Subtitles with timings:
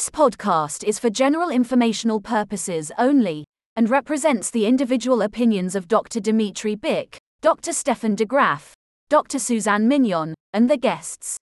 [0.00, 3.44] This podcast is for general informational purposes only
[3.76, 6.20] and represents the individual opinions of Dr.
[6.20, 7.74] Dimitri Bick, Dr.
[7.74, 8.72] Stefan de Graaf,
[9.10, 9.38] Dr.
[9.38, 11.36] Suzanne Mignon, and the guests.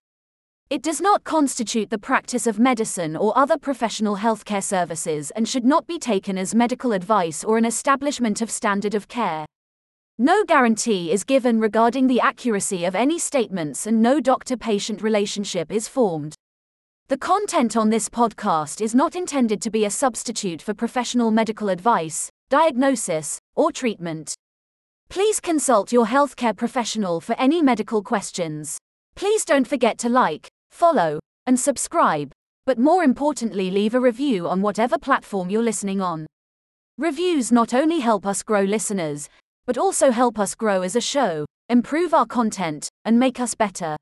[0.70, 5.64] It does not constitute the practice of medicine or other professional healthcare services and should
[5.64, 9.46] not be taken as medical advice or an establishment of standard of care.
[10.18, 15.70] No guarantee is given regarding the accuracy of any statements and no doctor patient relationship
[15.70, 16.34] is formed.
[17.08, 21.70] The content on this podcast is not intended to be a substitute for professional medical
[21.70, 24.34] advice, diagnosis, or treatment.
[25.08, 28.76] Please consult your healthcare professional for any medical questions.
[29.14, 32.30] Please don't forget to like, follow, and subscribe,
[32.66, 36.26] but more importantly, leave a review on whatever platform you're listening on.
[36.98, 39.30] Reviews not only help us grow listeners,
[39.66, 43.96] but also help us grow as a show, improve our content, and make us better.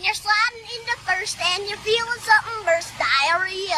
[0.00, 3.76] When you're sliding into first and you're feeling something burst, diarrhea,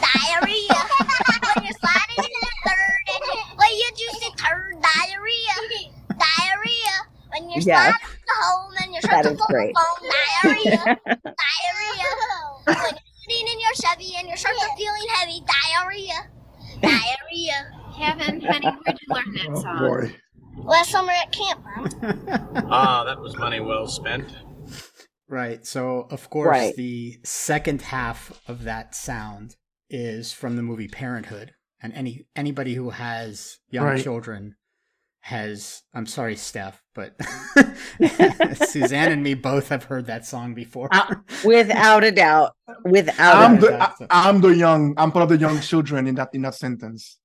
[0.00, 0.80] diarrhea.
[0.80, 6.94] when you're sliding into third and you, well, you juicy turd, diarrhea, diarrhea.
[7.36, 7.84] When you're Yes.
[7.84, 9.74] sliding into home and you're That such a is great.
[9.76, 10.80] phone, diarrhea,
[11.36, 12.08] diarrhea.
[12.64, 16.30] When you're sitting in your Chevy and you're sort of feeling heavy, diarrhea,
[16.80, 17.58] diarrhea.
[17.94, 19.78] Kevin, honey, where'd you learn that Oh song?
[19.80, 20.16] boy.
[20.64, 22.64] Last summer at camp, Mom.
[22.72, 24.24] Ah, that was money well spent.
[25.28, 25.64] Right.
[25.66, 26.74] So, of course, Right.
[26.76, 29.56] the second half of that sound
[29.90, 34.02] is from the movie Parenthood, and any anybody who has young Right.
[34.02, 34.56] children
[35.20, 35.82] has.
[35.92, 37.14] I'm sorry, Steph, but
[38.68, 40.88] Suzanne and me both have heard that song before.
[40.92, 42.52] Uh, Without a doubt.
[42.84, 43.92] Without I'm a the doubt.
[44.10, 47.18] I, I'm the young I'm part of the young children in that in that sentence.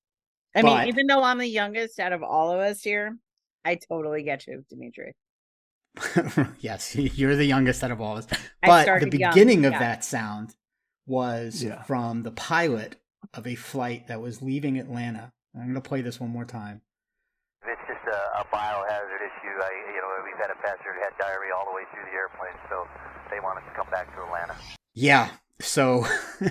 [0.55, 3.17] I mean, even though I'm the youngest out of all of us here,
[3.65, 5.15] I totally get you, Dimitri.
[6.59, 8.39] yes, you're the youngest out of all of us.
[8.61, 10.55] But the started young, beginning of that sound
[11.05, 11.83] was Yeah.
[11.83, 12.95] from the pilot
[13.33, 15.33] of a flight that was leaving Atlanta.
[15.55, 16.81] I'm going to play this one more time.
[17.65, 19.53] It's just a, a biohazard issue.
[19.61, 22.15] I, you know, we've had a passenger who had diarrhea all the way through the
[22.17, 22.87] airplane, so
[23.29, 24.55] they want us to come back to Atlanta.
[24.93, 25.29] Yeah.
[25.61, 26.05] So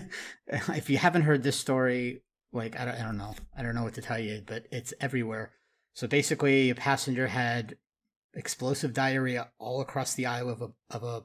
[0.47, 3.82] if you haven't heard this story, like I don't, I don't know, I don't know
[3.82, 5.52] what to tell you, but it's everywhere.
[5.94, 7.76] So basically, a passenger had
[8.34, 11.22] explosive diarrhea all across the aisle of a of a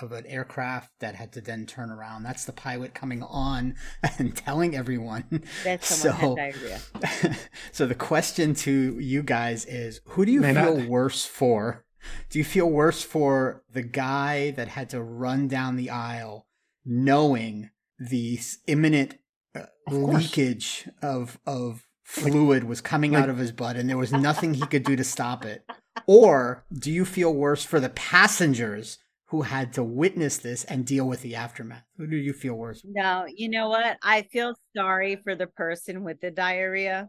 [0.00, 2.22] of an aircraft that had to then turn around.
[2.22, 3.74] That's the pilot coming on
[4.18, 5.42] and telling everyone.
[5.64, 7.36] That someone so, had diarrhea.
[7.72, 11.84] so the question to you guys is who do you Man, feel I- worse for?
[12.30, 16.46] Do you feel worse for the guy that had to run down the aisle
[16.84, 19.18] knowing the imminent
[19.56, 23.98] uh, Of leakage of of fluid was coming like- out of his butt and there
[23.98, 25.64] was nothing he could do to stop it?
[26.06, 31.06] Or do you feel worse for the passengers who had to witness this and deal
[31.06, 31.84] with the aftermath?
[31.96, 32.80] Who do you feel worse?
[32.80, 32.88] for?
[32.90, 33.98] No, you know what?
[34.02, 37.08] I feel sorry for the person with the diarrhea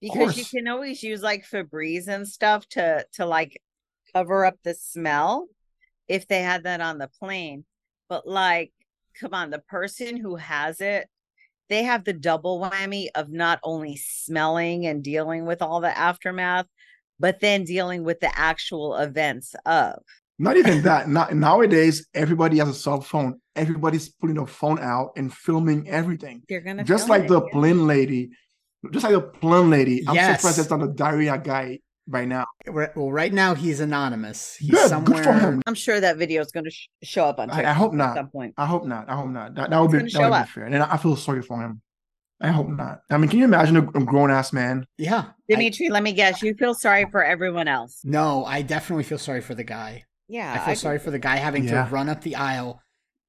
[0.00, 3.60] because you can always use like Febreze and stuff to to like
[4.14, 5.48] cover up the smell
[6.06, 7.64] if they had that on the plane.
[8.08, 8.72] But like,
[9.20, 11.08] come on, the person who has it,
[11.68, 16.66] they have the double whammy of not only smelling and dealing with all the aftermath,
[17.20, 19.94] but then dealing with the actual events of.
[20.40, 21.08] Not even that.
[21.08, 23.40] Not nowadays, everybody has a cell phone.
[23.56, 26.42] Everybody's pulling a phone out and filming everything.
[26.48, 27.50] They're gonna Just like it, the yeah.
[27.52, 28.30] plane lady.
[28.92, 30.04] Just like the plane lady.
[30.06, 30.40] I'm Yes.
[30.40, 32.46] surprised that's not a diarrhea guy by now.
[32.68, 34.54] Right- Well, right now he's anonymous.
[34.54, 35.16] He's Good, somewhere.
[35.16, 35.60] good for him.
[35.66, 37.92] I'm sure that video is going to sh- show up on I- I TikTok hope
[37.94, 38.16] at not.
[38.16, 38.54] some point.
[38.56, 39.10] I hope not.
[39.10, 39.54] I hope not.
[39.56, 40.64] That, that would be It's that would be fair.
[40.66, 41.82] And I feel sorry for him.
[42.40, 43.00] I hope not.
[43.10, 44.86] I mean, can you imagine a, a grown ass man?
[44.96, 45.24] Yeah.
[45.28, 46.42] I- Dimitri, let me guess.
[46.42, 48.00] You feel sorry for everyone else.
[48.04, 50.04] no, I definitely feel sorry for the guy.
[50.28, 50.54] Yeah.
[50.60, 51.84] I feel sorry for the guy having Yeah.
[51.86, 52.80] to run up the aisle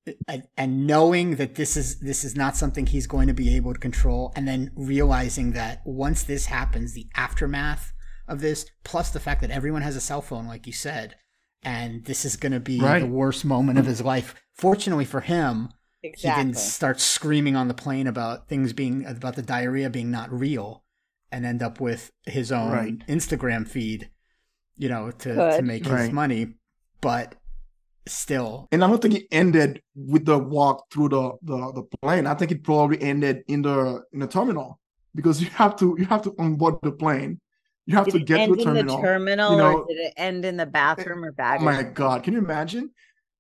[0.07, 3.55] uh, and, and knowing that this is this is not something he's going to be
[3.55, 7.93] able to control and then realizing that once this happens the aftermath
[8.27, 11.15] of this plus the fact that everyone has a cell phone like you said
[11.63, 12.99] and this is going to be Right.
[12.99, 15.69] the worst moment of his life fortunately for him
[16.01, 16.43] he Exactly.
[16.43, 20.83] didn't start screaming on the plane about things being about the diarrhea being not real
[21.31, 22.97] and end up with his own Right.
[23.07, 24.09] Instagram feed,
[24.77, 25.65] you know, to, to Could.
[25.65, 26.55] make his money.
[27.01, 27.35] But
[28.07, 32.27] still, And I don't think it ended with the walk through the, the, the plane.
[32.27, 34.79] I think it probably ended in the in the terminal.
[35.15, 37.39] because you have to you have to onboard the plane.
[37.85, 38.97] You have Did to get to the terminal.
[38.97, 42.23] the terminal you know, or did it end in the bathroom or oh my god,
[42.23, 42.91] can you imagine?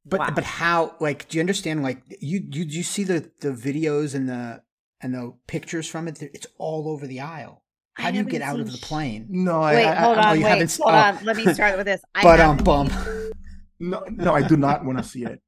[0.09, 0.29] But Wow.
[0.35, 0.95] but how?
[0.99, 1.83] Like, do you understand?
[1.83, 4.63] Like, you you do you see the the videos and the
[5.01, 6.21] and the pictures from it?
[6.21, 7.63] It's all over the aisle.
[7.97, 9.27] I How do you get out of seen the sh- plane?
[9.29, 10.97] No, I, Wait, I, hold I, Oh, on, you wait, haven't hold oh.
[10.97, 11.25] on.
[11.25, 12.01] Let me start with this.
[12.15, 12.89] I But um, haven't bum.
[13.81, 15.41] No, no, I do not want to see it.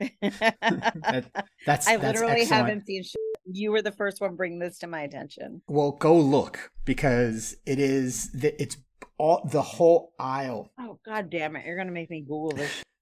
[0.00, 1.30] That,
[1.64, 2.48] that's I that's literally excellent.
[2.66, 3.20] haven't seen shit.
[3.46, 5.62] You were the first one bringing this to my attention.
[5.68, 8.76] Well, go look because it is the, it's
[9.18, 10.72] all the whole aisle.
[10.80, 11.64] Oh god damn it!
[11.66, 12.70] You're gonna make me Google this.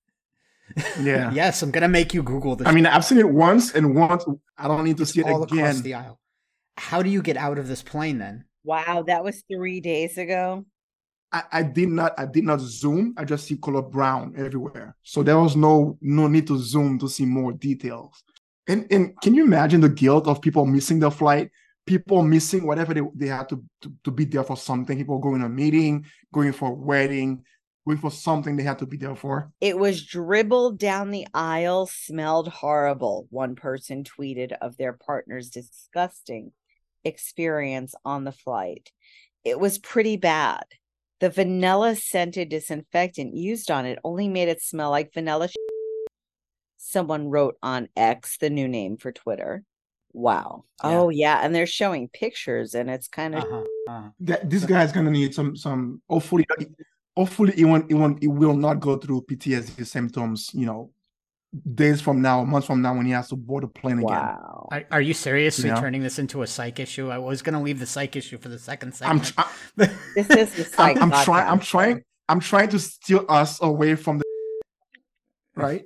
[0.77, 1.05] shit.
[1.05, 1.33] Yeah.
[1.35, 2.69] Yes, I'm gonna make you Google this.
[2.69, 4.25] I mean, I've seen it once, and once
[4.57, 5.83] I don't need to see it all across again.
[5.83, 6.19] the aisle.
[6.77, 8.45] How do you get out of this plane then?
[8.65, 10.65] Wow, that was three days ago.
[11.33, 13.15] I, I did not I did not zoom.
[13.17, 14.95] I just see color brown everywhere.
[15.03, 18.23] So there was no no need to zoom to see more details.
[18.69, 21.51] And and can you imagine the guilt of people missing their flight?
[21.85, 24.97] People missing whatever they, they had to, to to be there for something.
[24.97, 27.43] People going to a meeting, going for a wedding,
[27.87, 29.51] going for something they had to be there for.
[29.61, 33.27] It was dribbled down the aisle, smelled horrible.
[33.31, 36.53] One person tweeted of their partner's disgusting
[37.05, 38.93] experience on the flight.
[39.45, 40.63] It was pretty bad.
[41.21, 45.49] The vanilla scented disinfectant used on it only made it smell like vanilla.
[45.49, 45.55] sh-
[46.79, 49.63] Someone wrote on X, the new name for Twitter.
[50.13, 50.65] Wow.
[50.85, 50.91] Yeah.
[50.91, 51.41] Oh, yeah.
[51.43, 54.09] And they're showing pictures, and it's kind of Uh-huh, uh-huh.
[54.21, 56.45] That this guy's gonna need some some hopefully
[57.17, 60.91] hopefully it won't it won't it will not go through PTSD symptoms, you know,
[61.75, 64.05] days from now, months from now when he has to board a plane again.
[64.09, 64.69] wow.
[64.73, 65.81] Are, are you seriously Yeah.
[65.81, 67.11] turning this into a psych issue?
[67.11, 69.35] I was gonna leave the psych issue for the second I'm segment.
[69.79, 71.49] tr- This is the psych I'm, I'm trying.
[71.49, 72.03] I'm trying.
[72.29, 74.25] I'm trying to steal us away from the
[75.55, 75.85] right.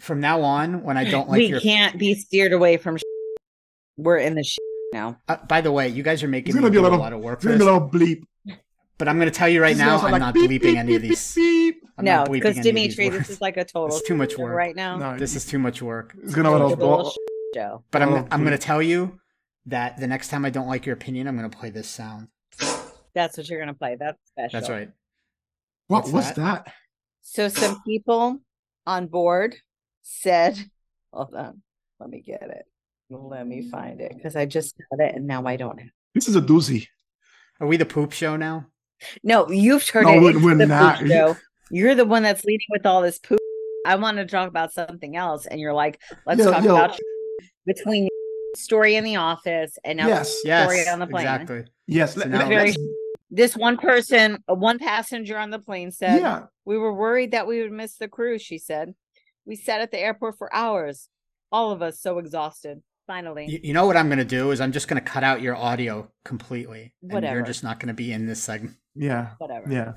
[0.00, 2.98] From now on, when I don't like we your, can't be steered away from.
[2.98, 3.02] sh-
[3.96, 4.58] We're in the sh-
[4.92, 5.18] now.
[5.26, 6.96] uh, by the way, you guys are making It's me gonna be do a a
[6.96, 7.66] lot of- work It's for gonna this.
[7.66, 8.58] be a little bleep.
[8.98, 11.02] But I'm gonna tell you right now, I'm like not beep, bleeping beep, any of
[11.02, 11.34] these.
[11.34, 11.90] beep, beep.
[11.98, 13.94] I'm no, not because any of these Dimitri, this is like a total.
[13.96, 14.54] It's too much work.
[14.54, 14.96] right now.
[14.96, 16.14] No, This is too much work.
[16.22, 16.96] it's gonna be a It's a little.
[16.98, 17.14] little
[17.54, 17.84] show.
[17.90, 19.18] But I'm Oh, I'm gonna tell you
[19.66, 22.28] that the next time I don't like your opinion, I'm gonna play this sound.
[23.14, 23.96] That's what you're gonna play.
[23.98, 24.60] That's special.
[24.60, 24.90] That's right.
[25.88, 26.36] What What's was that?
[26.64, 26.72] that?
[27.22, 28.40] So some people
[28.86, 29.56] on board
[30.02, 30.58] said,
[31.12, 31.62] "Hold on,
[32.00, 32.64] let me get it.
[33.10, 36.28] Let me find it because I just got it and now I don't have." This
[36.28, 36.88] is a doozy.
[37.60, 38.66] Are we the poop show now?
[39.22, 40.98] No, you've turned No, it we're- into we're the not.
[40.98, 41.36] poop show.
[41.70, 43.38] You're the one that's leading with all this poop.
[43.86, 46.74] I want to talk about something else, and you're like, "Let's Yo, talk yo.
[46.76, 46.98] about
[47.66, 48.08] between
[48.56, 50.30] story in the office and now Yes.
[50.40, 51.64] story Yes, on the plane." exactly.
[51.86, 52.14] Yes.
[52.14, 52.74] So now Very-
[53.28, 56.46] This one person, uh, one passenger on the plane said, yeah.
[56.64, 58.94] We were worried that we would miss the cruise, she said.
[59.44, 61.08] We sat at the airport for hours,
[61.50, 62.82] all of us so exhausted.
[63.06, 65.54] Finally, You, you know what I'm gonna do is I'm just gonna cut out your
[65.54, 67.36] audio completely, and Whatever.
[67.36, 68.76] you're just not gonna be in this segment.
[68.94, 69.30] Yeah.
[69.38, 69.70] whatever.
[69.70, 69.92] Yeah.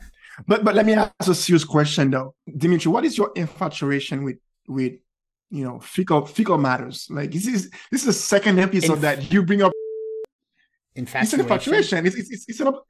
[0.48, 2.92] But but let me ask a serious question though, Dimitri.
[2.92, 4.94] What is your infatuation with with
[5.50, 7.08] you know fecal fecal matters?
[7.10, 9.72] Like this is this is the second episode Inf- that you bring up.
[10.96, 11.24] Infatuation.
[11.24, 11.98] It's an Infatuation.
[12.00, 12.06] infatuation.
[12.06, 12.84] It's it's it's, it's an ob-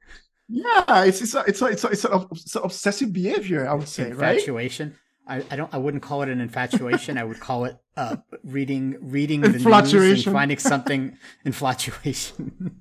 [0.48, 1.04] yeah.
[1.04, 3.68] It's it's a, it's a, it's a, it's, a, it's an obsessive behavior.
[3.68, 4.34] I would say right.
[4.34, 4.96] infatuation.
[5.26, 5.72] I, I don't.
[5.72, 7.16] I wouldn't call it an infatuation.
[7.16, 12.76] I would call it uh, reading reading the news and finding something infatuation.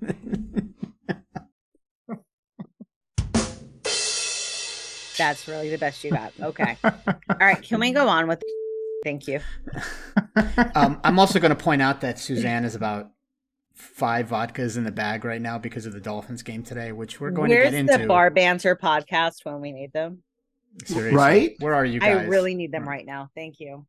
[5.18, 6.32] That's really the best you got.
[6.42, 6.78] Okay.
[6.84, 6.94] All
[7.42, 7.62] right.
[7.62, 8.42] Can we go on with
[9.04, 9.42] thank you?
[10.76, 13.12] um, I'm also going to point out that Suzanne is about
[13.74, 17.32] five vodkas in the bag right now because of the Dolphins game today, which we're
[17.32, 17.92] going Where's to get into.
[17.92, 20.24] Where's the bar banter podcast when we need them?
[20.86, 21.16] Seriously.
[21.16, 21.56] Right?
[21.60, 23.30] Where are you I really need them right now.
[23.36, 23.86] Thank you.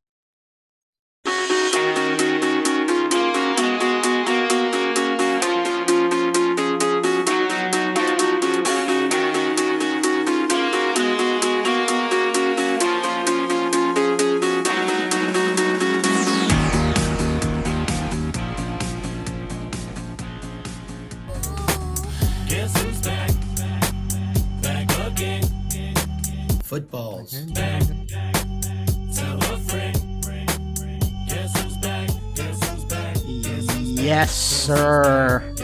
[34.02, 35.54] Yes, sir.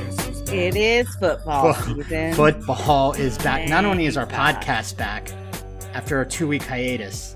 [0.52, 2.35] It is football Fo- season.
[2.35, 3.68] Football is back.
[3.68, 5.32] Not only is our podcast back
[5.92, 7.35] after a two week hiatus,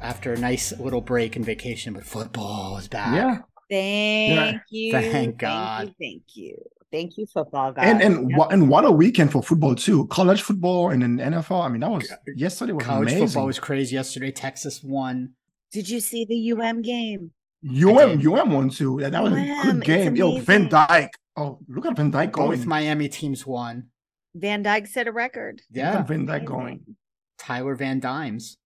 [0.00, 3.14] after a nice little break and vacation, but football is back.
[3.14, 3.38] yeah.
[3.68, 4.92] Thank you.
[4.92, 5.88] Thank God.
[5.88, 5.94] you.
[6.00, 6.70] Thank you.
[6.90, 7.86] Thank you, football guys.
[7.86, 8.38] And and Yep.
[8.38, 10.06] what and what a weekend for football too.
[10.08, 11.60] College football and then NFL.
[11.62, 13.26] I mean, that was yesterday was College amazing.
[13.28, 14.30] football was crazy yesterday.
[14.30, 15.34] Texas won.
[15.70, 17.32] Did you see the UM game?
[17.64, 18.20] UM.
[18.26, 18.98] UM won too.
[19.00, 20.16] Yeah, that was a UM, good game.
[20.16, 20.68] Yo, Van.
[20.68, 21.10] Dyke.
[21.36, 22.68] Oh, look at Van Dyke Both going.
[22.68, 23.88] Miami teams won.
[24.34, 25.60] Van Dyke set a record.
[25.70, 26.96] Yeah, at Van Dyke going.
[27.38, 28.56] Tyler Van Dimes.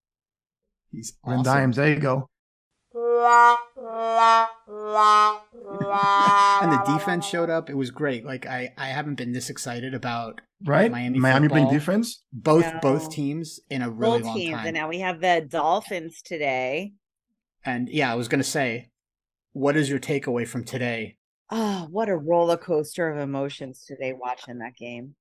[0.91, 1.43] He's Van.
[1.43, 2.29] Dimes, there you go.
[2.95, 3.57] And
[6.71, 7.69] the defense showed up.
[7.69, 8.25] It was great.
[8.25, 10.91] Like I, I haven't been this excited about Right?
[10.91, 12.23] Miami Miami playing defense.
[12.31, 12.79] both No.
[12.81, 14.67] both teams in a really Both long teams, time.
[14.67, 16.93] and now we have the Dolphins today.
[17.65, 18.89] And yeah, I was gonna say,
[19.53, 21.17] what is your takeaway from today?
[21.49, 25.15] Oh, what a roller coaster of emotions today watching that game.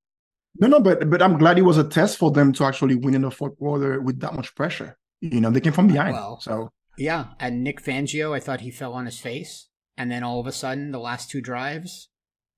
[0.61, 3.15] No, no, but but I'm glad it was a test for them to actually win
[3.15, 4.97] in the fourth quarter with that much pressure.
[5.21, 6.15] You know, they came from uh, behind.
[6.15, 10.23] Well, so Yeah, and Vic Fangio, I thought he fell on his face, and then
[10.23, 12.09] all of a sudden, the last two drives,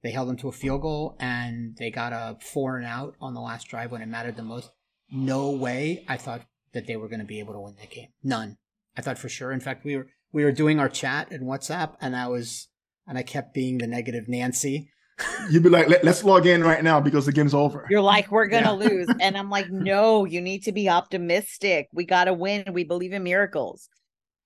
[0.03, 3.35] they held him to a field goal, and they got a four and out on
[3.35, 4.71] the last drive when it mattered the most.
[5.11, 8.09] No way, I thought that they were going to be able to win that game.
[8.23, 8.57] None.
[8.97, 9.53] I thought for sure.
[9.53, 12.69] In fact, we were we were doing our chat in WhatsApp, and I was
[13.07, 14.89] and I kept being the negative Nancy.
[15.51, 17.87] you'd be like, Let, us log in right now because the game's over.
[17.89, 18.89] You're like, we're gonna Yeah.
[18.89, 19.09] lose.
[19.21, 21.89] And I'm like, no, you need to be optimistic.
[21.93, 22.65] We gotta win.
[22.73, 23.89] We believe in miracles.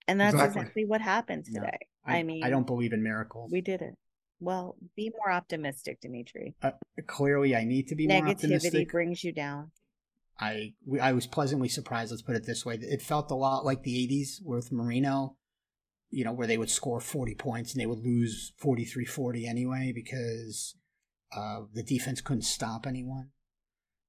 [0.09, 0.61] And that's Exactly.
[0.61, 1.77] exactly, what happened No, today.
[2.05, 3.51] I, I mean, I don't believe in miracles.
[3.51, 3.95] We did it.
[4.39, 6.55] Well, be more optimistic, Dimitri.
[6.63, 6.71] uh,
[7.07, 8.73] clearly, I need to be more optimistic.
[8.73, 9.71] Negativity brings you down.
[10.39, 12.11] I I was pleasantly surprised.
[12.11, 15.35] Let's put it this way: it felt a lot like the '80s with Marino,
[16.09, 20.75] you know, where they would score 40 points and they would lose 43-40 anyway because
[21.35, 23.29] uh, the defense couldn't stop anyone.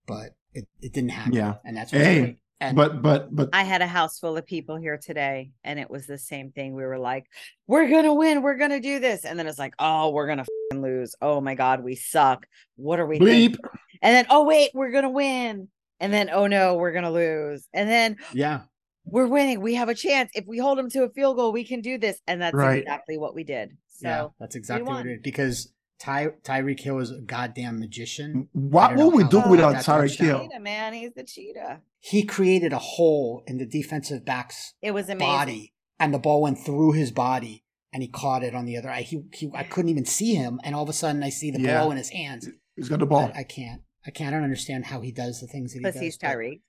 [0.06, 1.32] But it, it didn't happen.
[1.34, 1.56] Yeah.
[1.64, 2.38] and that's what's Hey, great.
[2.60, 5.88] And But but but I had a house full of people here today, and it
[5.88, 6.74] was the same thing.
[6.74, 7.26] We were like,
[7.66, 8.42] "We're gonna win.
[8.42, 11.14] We're gonna do this," and then it's like, "Oh, we're gonna lose.
[11.22, 12.46] Oh my god, we suck.
[12.76, 13.52] What are we?" bleep.
[13.52, 13.64] thinking?"
[14.02, 15.68] And then, "Oh wait, we're gonna win."
[16.00, 18.62] And then, "Oh no, we're gonna lose." And then, yeah,
[19.06, 19.62] "We're winning.
[19.62, 20.30] We have a chance.
[20.34, 22.82] If we hold them to a field goal, we can do this." And that's Right.
[22.82, 23.76] exactly what we did.
[23.88, 25.20] So yeah, that's exactly what it is.
[25.22, 28.48] Because Ty Tyreek Hill is a goddamn magician.
[28.52, 30.26] What don't would we how do without that Tyreek touchdown.
[30.26, 30.40] Hill?
[30.48, 31.80] cheetah, man, he's the cheetah.
[31.98, 35.18] He created a hole in the defensive back's It was amazing.
[35.18, 38.88] body, and the ball went through his body, and he caught it on the other
[38.90, 39.02] eye.
[39.02, 41.60] He, he I couldn't even see him, and all of a sudden I see the
[41.60, 41.80] Yeah.
[41.82, 42.48] ball in his hands.
[42.76, 43.30] He's got the ball.
[43.34, 43.82] I, I can't.
[44.06, 44.28] I can't.
[44.34, 46.02] I don't understand how he does the things that he Because does.
[46.02, 46.60] he's but- Tyreek.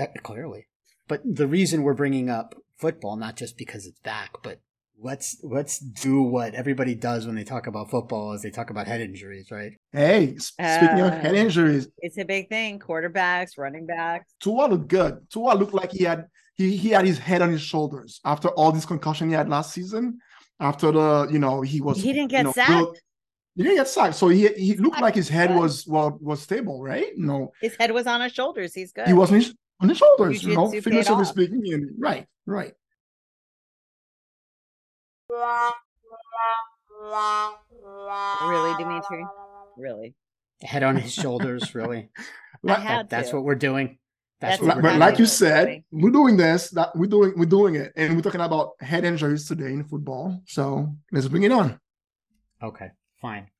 [0.00, 0.68] Uh, clearly,
[1.08, 4.60] but the reason we're bringing up football, not just because it's back, but
[5.02, 8.86] let's let's do what everybody does when they talk about football, is they talk about
[8.86, 9.72] head injuries, right?
[9.92, 12.78] Hey, s- speaking of head Uh, injuries, It's a big thing.
[12.78, 14.32] Quarterbacks, running backs.
[14.40, 15.18] Tua looked good.
[15.30, 18.72] Tua looked like he had he he had his head on his shoulders after all
[18.72, 20.18] this concussion he had last season.
[20.60, 22.70] After the you know he was He didn't you get know, sacked.
[22.70, 22.94] real-
[23.56, 26.82] he didn't get sacked, so he he looked like his head was well was stable,
[26.82, 27.08] right?
[27.16, 28.72] No, His head was on his shoulders.
[28.72, 29.06] He's good.
[29.06, 31.72] he wasn't on his shoulders, you know, Jiu-jitsu paid figuratively speaking.
[31.74, 32.72] And right, right.
[38.48, 39.24] Really, Dimitri?
[39.76, 40.14] Really?
[40.62, 42.10] Head on his shoulders, really.
[42.62, 43.36] Like- I had That- that's to.
[43.36, 43.98] what we're doing.
[44.40, 44.98] That's, That's what we're but doing.
[45.00, 46.70] like you said, we're doing this.
[46.70, 50.42] That we're doing we're doing it, and we're talking about head injuries today in football.
[50.46, 51.78] So let's bring it on.
[52.60, 52.88] Okay,
[53.20, 53.50] fine.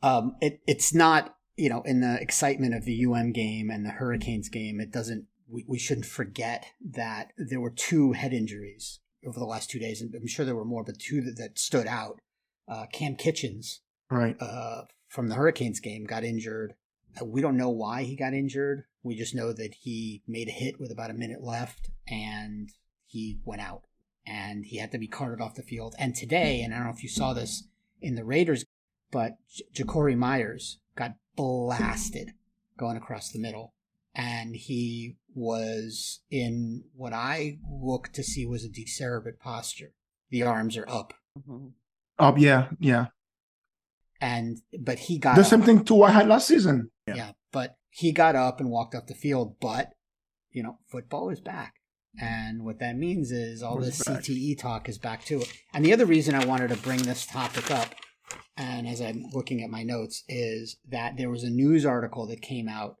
[0.00, 3.90] Um, it it's not you know in the excitement of the UM game and the
[3.90, 5.26] Hurricanes game, it doesn't.
[5.48, 10.00] We, we shouldn't forget that there were two head injuries over the last two days,
[10.00, 12.20] and I'm sure there were more, but two that, that stood out.
[12.68, 13.78] Uh, Cam Kinchens
[14.10, 14.36] Right.
[14.40, 16.74] uh, from the Hurricanes game got injured.
[17.20, 18.84] Uh, we don't know why he got injured.
[19.02, 22.68] We just know that he made a hit with about a minute left and
[23.06, 23.84] he went out
[24.26, 25.94] and he had to be carted off the field.
[25.98, 27.66] And today, and I don't know if you saw this
[28.02, 28.64] in the Raiders,
[29.10, 32.32] but J- Jakobi Meyers got blasted
[32.78, 33.72] going across the middle.
[34.14, 39.92] And he was in what I look to see was a decerebrate posture.
[40.30, 41.14] The arms are up.
[41.38, 41.72] Mhm.
[42.18, 43.06] Oh yeah, yeah.
[44.20, 45.46] And but he got The up.
[45.48, 46.02] same thing too.
[46.02, 46.90] I had last season.
[47.06, 47.32] Yeah.
[47.52, 49.56] but he got up and walked up the field.
[49.60, 49.92] But
[50.50, 51.74] you know, football is back,
[52.20, 54.22] and what that means is all this back.
[54.22, 55.42] CTE talk is back too.
[55.72, 57.94] And the other reason I wanted to bring this topic up,
[58.56, 62.42] and as I'm looking at my notes, is that there was a news article that
[62.42, 62.96] came out.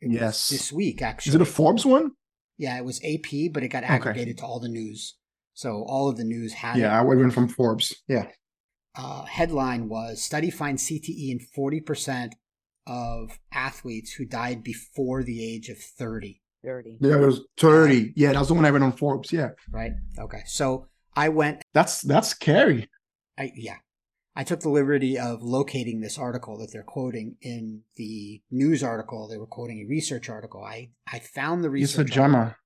[0.00, 0.48] It was Yes.
[0.48, 1.30] this week actually.
[1.30, 2.12] Is it a Forbes one?
[2.58, 3.92] Yeah, it was AP, but it got Okay.
[3.94, 5.16] aggregated to all the news.
[5.54, 6.80] So all of the news had it.
[6.80, 7.94] Yeah, I went from Forbes.
[8.08, 8.26] Yeah.
[8.96, 12.32] uh, headline was study finds CTE in 40%
[12.88, 16.98] of athletes who died before the age of 30, Dirty.
[17.00, 18.12] Yeah, it was 30.
[18.16, 19.32] Yeah, that was the one I read on Forbes.
[19.32, 19.50] Yeah.
[19.70, 19.92] right?
[20.18, 20.42] Okay.
[20.46, 22.88] So I went, That's that's scary.
[23.38, 23.76] I, yeah,
[24.40, 29.28] I took the liberty of locating this article that they're quoting in the news article.
[29.28, 30.64] They were quoting a research article.
[30.64, 32.06] I, I found the research.
[32.06, 32.56] It's a JAMA.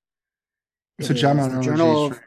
[1.00, 2.21] It's It a JAMA is Journal of.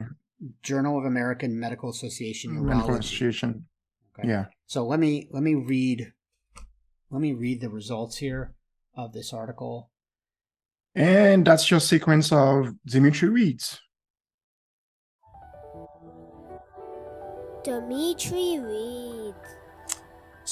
[0.63, 2.99] Journal of American Medical Association Medical Neurology.
[3.07, 3.67] Association.
[4.19, 4.27] Okay.
[4.27, 4.47] Yeah.
[4.65, 6.11] So let me let me read
[7.09, 8.53] let me read the results here
[8.97, 9.91] of this article.
[10.93, 13.79] And that's your sequence of Dimitri reads.
[17.63, 19.16] Dimitri reads.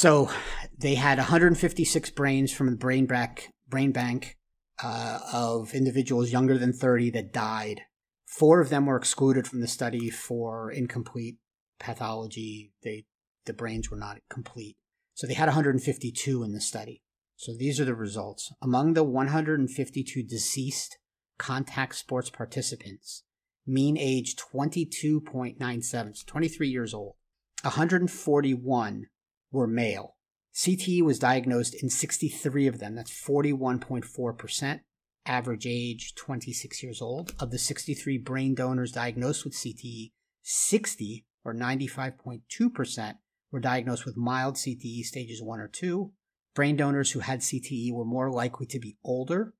[0.05, 0.29] So
[0.77, 4.37] they had 156 brains from the brain bank, brain bank
[4.83, 7.81] uh, of individuals younger than 30 that died.
[8.27, 11.37] Four of them were excluded from the study for incomplete
[11.79, 12.71] pathology.
[12.83, 13.05] They
[13.47, 14.77] the brains were not complete.
[15.15, 17.01] So they had 152 in the study.
[17.35, 18.53] So these are the results.
[18.61, 20.99] Among the 152 deceased
[21.39, 23.23] contact sports participants,
[23.65, 27.15] mean age 22.97, 23 years old.
[27.63, 29.07] 141
[29.55, 30.15] were male.
[30.53, 32.95] CTE was diagnosed in 63 of them.
[32.95, 34.81] That's 41.4%.
[35.25, 37.33] Average age 26 years old.
[37.39, 40.11] Of the 63 brain donors diagnosed with CTE,
[40.43, 43.15] 60 or 95.2%
[43.51, 46.11] were diagnosed with mild CTE stages 1 or 2.
[46.53, 49.53] Brain donors who had CTE were more likely to be older.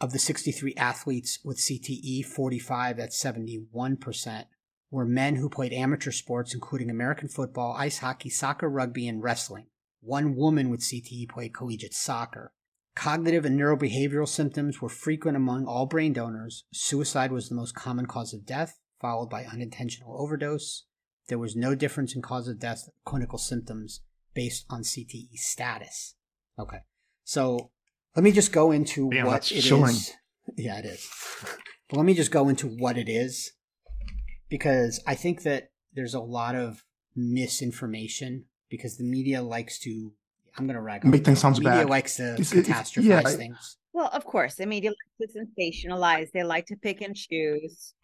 [0.00, 4.44] Of the 63 athletes with CTE, 45, at 71%,
[4.90, 9.66] were men who played amateur sports, including American football, ice hockey, soccer, rugby, and wrestling.
[10.00, 12.52] One woman with CTE played collegiate soccer.
[12.94, 16.64] Cognitive and neurobehavioral symptoms were frequent among all brain donors.
[16.72, 20.84] Suicide was the most common cause of death, followed by unintentional overdose.
[21.28, 24.02] There was no difference in cause of death clinical symptoms
[24.34, 26.14] based on CTE status.
[26.58, 26.78] Okay.
[27.24, 27.70] So
[28.14, 30.12] let me just go into Damn, what it is.
[30.56, 31.08] Yeah, it is.
[31.88, 33.52] But let me just go into what it is
[34.58, 36.84] because I think that there's a lot of
[37.16, 40.12] misinformation because the media likes to
[40.56, 43.04] I'm going to rag on Make the things sounds media likes to It's- it's- catastrophize
[43.04, 43.76] yeah, I- things.
[43.92, 46.30] Well, of course, the media likes to sensationalize.
[46.32, 47.94] They like to pick and choose.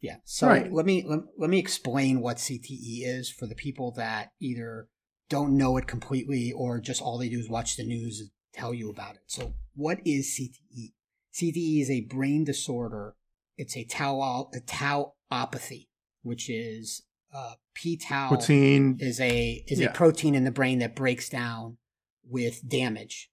[0.00, 0.16] Yeah.
[0.24, 0.72] So Right.
[0.72, 4.88] let me let, let me explain what CTE is for the people that either
[5.28, 8.72] don't know it completely or just all they do is watch the news and tell
[8.72, 9.22] you about it.
[9.26, 10.94] So what is CTE?
[11.34, 13.14] CTE is a brain disorder.
[13.56, 15.88] It's a tau a tauopathy,
[16.22, 17.02] which is
[17.34, 18.96] uh, p tau Protein.
[19.00, 19.88] is a is Yeah.
[19.88, 21.78] a protein in the brain that breaks down
[22.28, 23.30] with damage.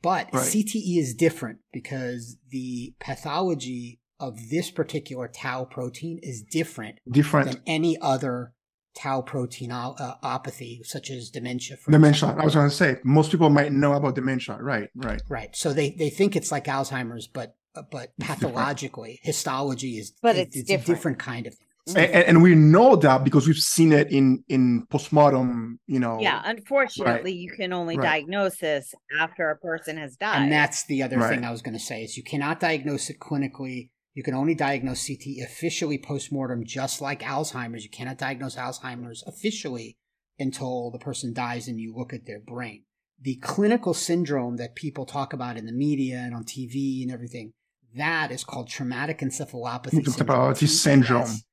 [0.00, 0.46] But Right.
[0.46, 7.62] CTE is different because the pathology of this particular tau protein is different Different than
[7.66, 8.52] any other
[8.94, 10.14] tau protein uh,
[10.82, 11.76] such as dementia.
[11.88, 12.10] Dementia.
[12.28, 12.42] example.
[12.42, 14.58] I was going to say, most people might know about dementia.
[14.60, 15.22] Right, right.
[15.28, 15.54] Right.
[15.56, 20.42] So they, they think it's like Alzheimer's, but Uh, but pathologically, histology is But is-
[20.42, 20.86] it's it's a different.
[20.86, 21.64] different kind of thing.
[21.88, 25.80] And, and, and we know that because we've seen it in in postmortem.
[25.86, 26.18] You know.
[26.20, 28.04] Yeah, unfortunately, you can only Right.
[28.04, 30.42] diagnose this after a person has died.
[30.42, 31.30] And that's the other Right.
[31.30, 33.90] thing I was going to say is you cannot diagnose it clinically.
[34.12, 37.84] You can only diagnose CT officially postmortem, just like Alzheimer's.
[37.84, 39.96] You cannot diagnose Alzheimer's officially
[40.38, 42.82] until the person dies and you look at their brain.
[43.20, 47.52] The clinical syndrome that people talk about in the media and on TV and everything,
[47.96, 50.14] that is called traumatic encephalopathy syndrome.
[50.14, 51.22] Encephalopathy syndrome.
[51.24, 51.44] TES.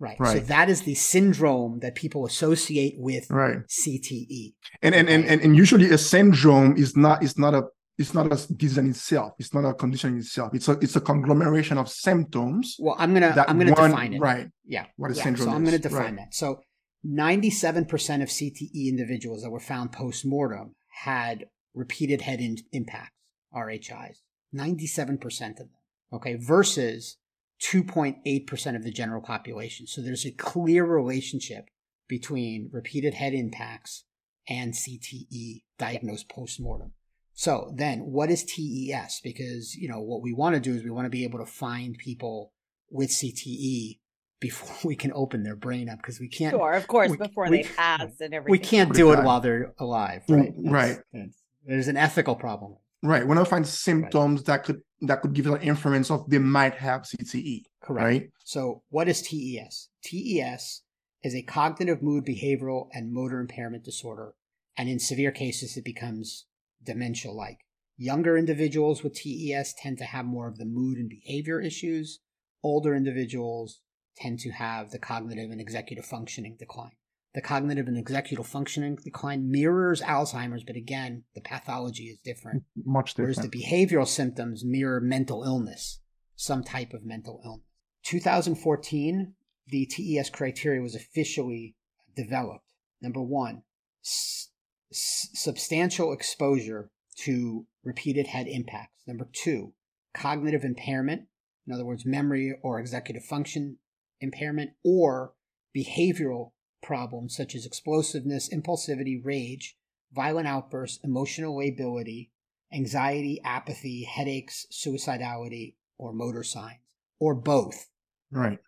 [0.00, 0.18] Right.
[0.18, 3.58] So that is the syndrome that people associate with Right.
[3.68, 4.54] CTE.
[4.82, 7.62] And and, and and and usually a syndrome is not is not a
[7.96, 9.32] it's not a disease in itself.
[9.38, 10.52] It's not a condition in itself.
[10.52, 12.76] It's a it's a conglomeration of symptoms.
[12.80, 14.18] Well, I'm gonna I'm gonna one- define it.
[14.20, 14.48] Right.
[14.66, 14.86] Yeah.
[14.96, 16.16] What a yeah, syndrome so I'm going to define Right.
[16.16, 16.34] that.
[16.34, 16.60] So
[17.06, 23.12] 97% of CTE individuals that were found post-mortem had repeated head in- impacts,
[23.54, 24.16] RHIs.
[24.54, 25.68] 97% of them.
[26.12, 26.36] Okay.
[26.36, 27.16] Versus
[27.62, 29.86] 2.8% of the general population.
[29.86, 31.66] So there's a clear relationship
[32.08, 34.04] between repeated head impacts
[34.48, 36.92] and CTE diagnosed post-mortem.
[37.32, 39.20] So then what is TES?
[39.24, 41.46] Because, you know, what we want to do is we want to be able to
[41.46, 42.52] find people
[42.90, 43.98] with CTE
[44.40, 47.48] before we can open their brain up because we can't sure, of course, we- before
[47.48, 48.50] we- they pass and everything.
[48.52, 50.52] we can't do it while they're alive, Mm, right?
[50.54, 50.96] That's- right.
[51.12, 52.76] that's- there's an ethical problem.
[53.04, 53.26] Right.
[53.26, 56.76] When I find symptoms that could that could give you an inference of they might
[56.76, 57.64] have CTE.
[57.82, 58.02] Correct.
[58.02, 58.30] Right.
[58.44, 59.90] So, what is TES?
[60.02, 60.82] TES
[61.22, 64.32] is a cognitive, mood, behavioral, and motor impairment disorder,
[64.78, 66.46] and in severe cases, it becomes
[66.82, 67.58] dementia like.
[67.98, 72.20] Younger individuals with TES tend to have more of the mood and behavior issues.
[72.62, 73.80] Older individuals
[74.16, 76.96] tend to have the cognitive and executive functioning decline.
[77.34, 82.62] The cognitive and executive functioning decline mirrors Alzheimer's, but again, the pathology is different.
[82.76, 83.36] Much different.
[83.36, 86.00] Whereas the behavioral symptoms mirror mental illness,
[86.36, 87.66] some type of mental illness.
[88.04, 89.34] 2014,
[89.66, 91.74] the TES criteria was officially
[92.14, 92.64] developed.
[93.00, 93.62] Number one,
[94.04, 94.50] s-
[94.92, 99.02] substantial exposure to repeated head impacts.
[99.06, 99.72] Number two,
[100.14, 101.22] cognitive impairment,
[101.66, 103.78] in other words, memory or executive function
[104.20, 105.34] impairment, or
[105.76, 106.52] behavioral
[106.84, 109.76] problems such as explosiveness, impulsivity, rage,
[110.12, 112.30] violent outbursts, emotional lability,
[112.72, 116.78] anxiety, apathy, headaches, suicidality, or motor signs,
[117.18, 117.88] or both.
[118.30, 118.58] Right.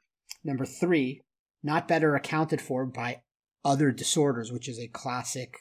[0.42, 1.22] Number three,
[1.62, 3.22] not better accounted for by
[3.64, 5.54] other disorders, which is a classic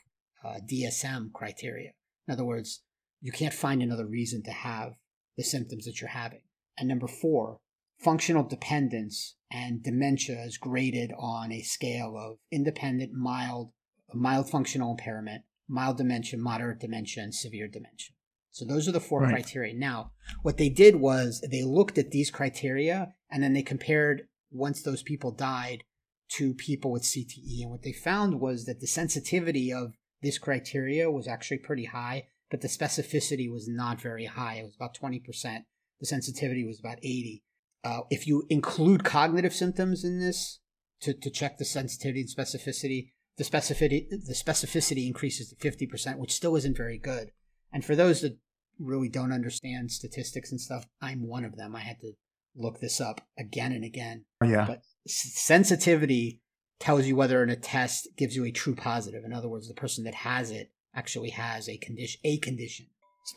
[0.44, 1.92] uh, DSM criteria.
[2.28, 2.82] In other words,
[3.22, 4.94] you can't find another reason to have
[5.38, 6.42] the symptoms that you're having.
[6.78, 7.60] And number four,
[8.00, 13.72] functional dependence and dementia is graded on a scale of independent, mild,
[14.14, 18.14] mild functional impairment, mild dementia, moderate dementia, and severe dementia.
[18.52, 19.32] So those are the four Right.
[19.32, 19.74] criteria.
[19.74, 24.82] Now, what they did was they looked at these criteria and then they compared once
[24.82, 25.84] those people died
[26.30, 27.62] to people with CTE.
[27.62, 32.28] And what they found was that the sensitivity of this criteria was actually pretty high,
[32.50, 34.56] but the specificity was not very high.
[34.56, 35.66] It was about 20%.
[36.00, 37.44] The sensitivity was about 80.
[37.86, 40.60] Uh, if you include cognitive symptoms in this
[41.02, 46.34] to, to check the sensitivity and specificity, the specificity the specificity increases to 50%, which
[46.34, 47.30] still isn't very good.
[47.72, 48.38] And for those that
[48.80, 51.76] really don't understand statistics and stuff, I'm one of them.
[51.76, 52.14] I had to
[52.56, 54.26] look this up again and again.
[54.44, 54.66] Yeah.
[54.66, 56.42] But s- sensitivity
[56.80, 59.24] tells you whether in a test gives you a true positive.
[59.24, 62.20] In other words, the person that has it actually has a condition.
[62.24, 62.88] A condition.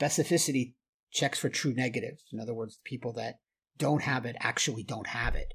[0.01, 0.75] Specificity
[1.11, 2.25] checks for true negatives.
[2.33, 3.41] In other words, people that
[3.79, 5.55] don't have it actually don't have it.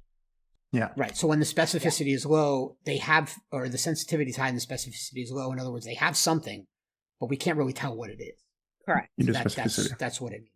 [0.72, 0.90] Yeah.
[0.98, 1.16] Right.
[1.16, 4.62] So when the specificity is low, they have, or the sensitivity is high and the
[4.66, 5.52] specificity is low.
[5.52, 6.66] In other words, they have something,
[7.20, 8.40] but we can't really tell what it is.
[8.86, 9.10] Correct.
[9.18, 9.98] You do That- that's, specificity.
[10.00, 10.50] that's what it means.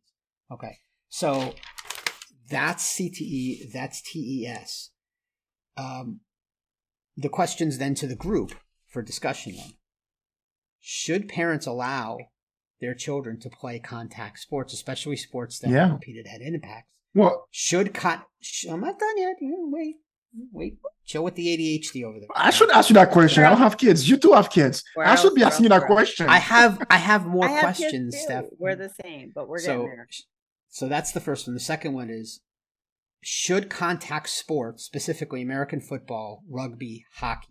[0.51, 0.79] Okay.
[1.09, 1.53] So
[2.49, 4.89] that's CTE, that's TES.
[5.77, 6.21] Um,
[7.15, 8.53] the questions then to the group
[8.87, 9.73] for discussion then.
[10.79, 12.17] Should parents allow
[12.81, 15.83] their children to play contact sports, especially sports that Yeah.
[15.87, 16.89] have repeated head impacts?
[17.17, 19.35] Well, Should con- sh- I'm not done yet.
[19.41, 19.95] Wait,
[20.51, 20.77] wait.
[21.05, 22.27] Chill with the ADHD over there.
[22.35, 23.43] I should ask you that question.
[23.43, 24.09] I don't have kids.
[24.09, 24.83] You two have kids.
[24.95, 25.87] We're I should be asking you that out.
[25.87, 26.27] question.
[26.27, 28.15] I have I have more I have questions.
[28.17, 28.45] Steph.
[28.59, 30.07] We're the same, but we're so, getting there.
[30.69, 31.53] So that's the first one.
[31.53, 32.41] The second one is
[33.23, 37.47] should contact sports, specifically American football, rugby, hockey,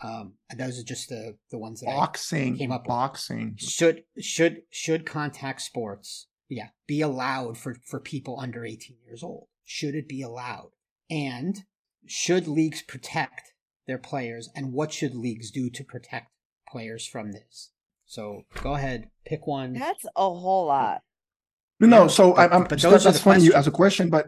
[0.00, 2.56] um, and those are just the the ones that I boxing.
[2.56, 2.88] came up with.
[2.88, 3.56] boxing.
[3.58, 9.48] should should should contact sports, yeah, be allowed for for people under 18 years old.
[9.64, 10.70] Should it be allowed?
[11.10, 11.64] And
[12.06, 13.52] should leagues protect
[13.86, 16.28] their players and what should leagues do to protect
[16.70, 17.70] players from this?
[18.06, 19.74] So go ahead, pick one.
[19.74, 21.02] That's a whole lot.
[21.80, 22.02] No, no.
[22.02, 22.64] Yeah, So but- I, I'm.
[22.64, 23.54] but those are that's the funny you questions.
[23.54, 24.26] as a question, but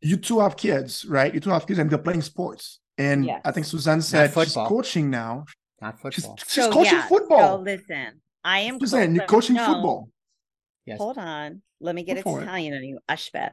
[0.00, 1.32] you two have kids, right?
[1.32, 2.80] You two have kids, and they're playing sports.
[2.98, 3.42] And Yes.
[3.44, 5.44] I think Suzanne said she's coaching now.
[5.82, 6.36] Not She's, football.
[6.38, 7.58] she's So, coaching yeah, football.
[7.58, 8.80] So listen, I am.
[8.80, 10.08] Suzanne, you're coaching no, football.
[10.86, 10.98] Yes.
[10.98, 11.62] Hold on.
[11.80, 12.42] Let me get Go it.
[12.44, 13.50] Italian on you, Ashbet.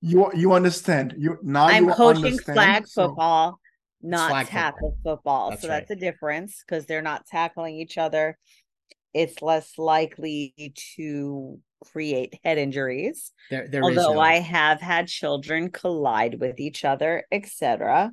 [0.00, 1.14] You you understand?
[1.16, 3.60] You now I'm you coaching flag so- football,
[4.02, 5.50] not flag tackle football.
[5.50, 5.78] That's so right.
[5.86, 8.36] that's a difference because they're not tackling each other.
[9.14, 10.54] It's less likely
[10.96, 11.60] to
[11.92, 13.30] create head injuries.
[13.50, 18.10] There, there Although no- I have had children collide with each other, etc.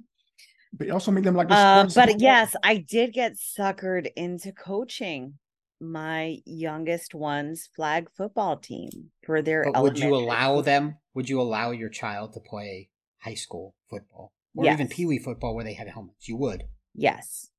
[0.73, 1.95] But you also make them like the Uh, sports.
[1.95, 5.39] but yes, I did get suckered into coaching
[5.79, 10.97] my youngest one's flag football team for their But would you allow them?
[11.13, 12.89] Would you allow your child to play
[13.19, 14.93] high school football or even Yes.
[14.95, 16.27] pee wee football where they have helmets?
[16.27, 16.63] You would.
[16.93, 17.49] Yes.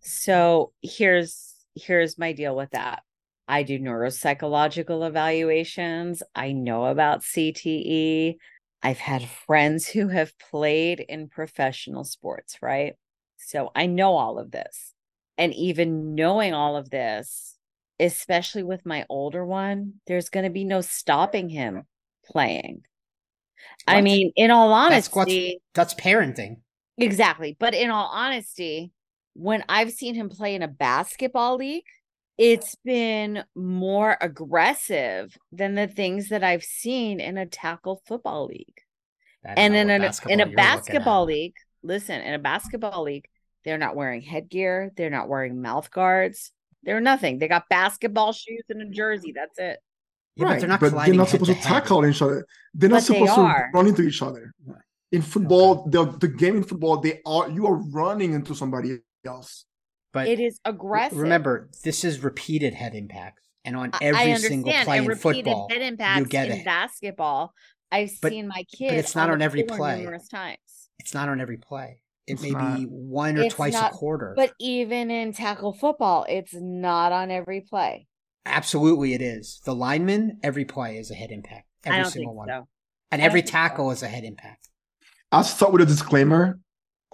[0.00, 3.02] So here's here's my deal with that.
[3.46, 6.22] I do neuropsychological evaluations.
[6.34, 8.36] I know about CTE.
[8.82, 12.94] I've had friends who have played in professional sports, right?
[13.36, 14.94] So I know all of this.
[15.38, 17.56] And even knowing all of this,
[18.00, 21.84] especially with my older one, there's going to be no stopping him
[22.26, 22.82] playing.
[23.86, 26.56] I mean, in all honesty, That's parenting.
[26.96, 27.56] Exactly.
[27.58, 28.92] But in all honesty,
[29.34, 31.84] when I've seen him play in a basketball league,
[32.36, 38.80] it's been more aggressive than the things that I've seen in a tackle football league.
[39.44, 40.56] And in what a, in a you're looking at.
[40.56, 43.26] basketball league, listen, in a basketball league,
[43.68, 46.50] they're not wearing headgear, they're not wearing mouth guards,
[46.84, 47.38] they're nothing.
[47.38, 49.32] They got basketball shoes and a jersey.
[49.34, 49.78] That's it.
[50.36, 51.62] Yeah, right, but they're not but they're not supposed to, head.
[51.82, 52.46] tackle each other.
[52.72, 54.52] They're not But they supposed to run into each other.
[54.64, 54.80] Right.
[55.12, 59.66] In football, the the game in football, they are you are running into somebody else.
[60.12, 61.18] But It is aggressive.
[61.18, 65.68] remember, this is repeated head impacts, and on every I single play in repeated football,
[65.70, 66.64] head you get in it.
[66.64, 67.52] basketball.
[67.90, 68.92] I've But- seen my kids.
[68.92, 69.98] But it's not the on every play.
[69.98, 70.58] numerous times.
[70.98, 72.00] It's not on every play.
[72.28, 72.76] It It's may not.
[72.76, 74.34] be one or twice not- a quarter.
[74.36, 78.06] But even in tackle football, it's not on every play.
[78.46, 79.60] Absolutely, it is.
[79.64, 81.66] The lineman, every play is a head impact.
[81.84, 82.48] Every I don't single think one.
[82.48, 82.68] so.
[83.10, 83.68] And I every don't think so.
[83.68, 84.68] tackle is a head impact.
[85.32, 86.58] I'll start with a disclaimer.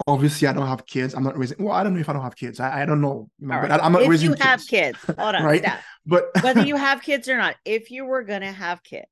[0.07, 1.13] obviously I don't have kids.
[1.13, 1.57] I'm not raising.
[1.63, 2.59] Well, I don't know if I don't have kids.
[2.59, 3.81] I, I don't know, you All but right.
[3.81, 5.61] I, am not if raising If you have kids, hold on, right?
[5.63, 5.79] stop.
[6.05, 9.07] But Whether you have kids or not, if you were gonna have kids,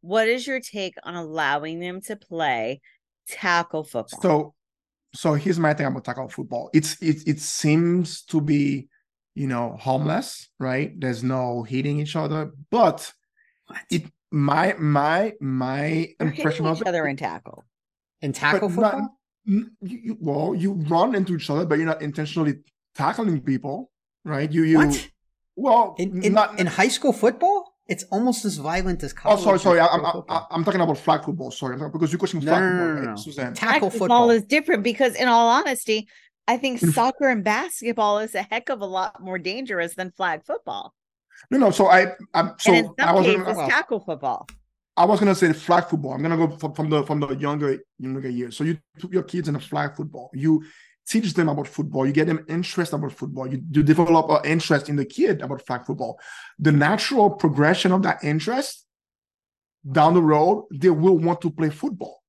[0.00, 2.80] what is your take on allowing them to play
[3.28, 4.20] tackle football?
[4.20, 4.54] so
[5.14, 6.70] so here's my thing about tackle football.
[6.74, 8.88] It's it it seems to be,
[9.34, 10.92] you know, harmless, right?
[11.00, 13.12] There's no hitting each other, but
[13.66, 13.78] What?
[13.90, 17.64] it my my my They're impression hitting of each it other in tackle.
[18.20, 19.14] In tackle but not- football?
[19.48, 22.58] N- you, you- well, you run into each other, but you're not intentionally
[22.94, 23.90] tackling people,
[24.26, 24.50] right?
[24.52, 25.08] You you what?
[25.56, 27.72] well In, in, not in high school football?
[27.88, 29.42] It's almost as violent as oh college.
[29.42, 31.50] sorry sorry I, pro I'm I, I'm talking about flag football.
[31.50, 33.16] Sorry, I'm talking- because you're questioning No, flag no, football, no, no, right, no.
[33.16, 33.54] Suzanne?
[33.54, 34.30] tackle Tackle football.
[34.30, 36.06] is different because, in all honesty,
[36.46, 40.44] I think soccer and basketball is a heck of a lot more dangerous than flag
[40.44, 40.94] football.
[41.50, 41.70] No, no.
[41.70, 44.46] So I I'm so and in I was cases, gonna, well- tackle football.
[44.96, 46.12] I was gonna say flag football.
[46.12, 48.56] I'm gonna go from, from the from the younger younger years.
[48.56, 50.28] So you put your kids in a flag football.
[50.34, 50.64] You
[51.08, 52.06] teach them about football.
[52.06, 53.46] You get them interest about football.
[53.46, 56.20] You, you develop an interest in the kid about flag football.
[56.58, 58.86] The natural progression of that interest
[59.90, 62.22] down the road, they will want to play football,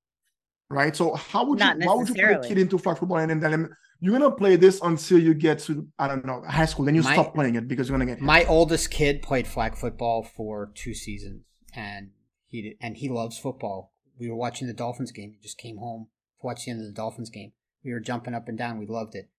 [0.70, 0.96] right?
[0.96, 3.42] So how would Not you why would you put a kid into flag football and
[3.42, 6.96] then you're gonna play this until you get to I don't know high school, then
[6.96, 8.26] you My- stop playing it because you're gonna get hit.
[8.26, 12.12] My oldest kid played flag football for two seasons, and
[12.48, 13.94] he did, and he loves football.
[14.18, 15.34] We were watching the Dolphins game.
[15.34, 16.08] He just came home
[16.40, 17.52] to watch the end of the Dolphins game.
[17.84, 18.78] We were jumping up and down.
[18.80, 19.30] We loved it.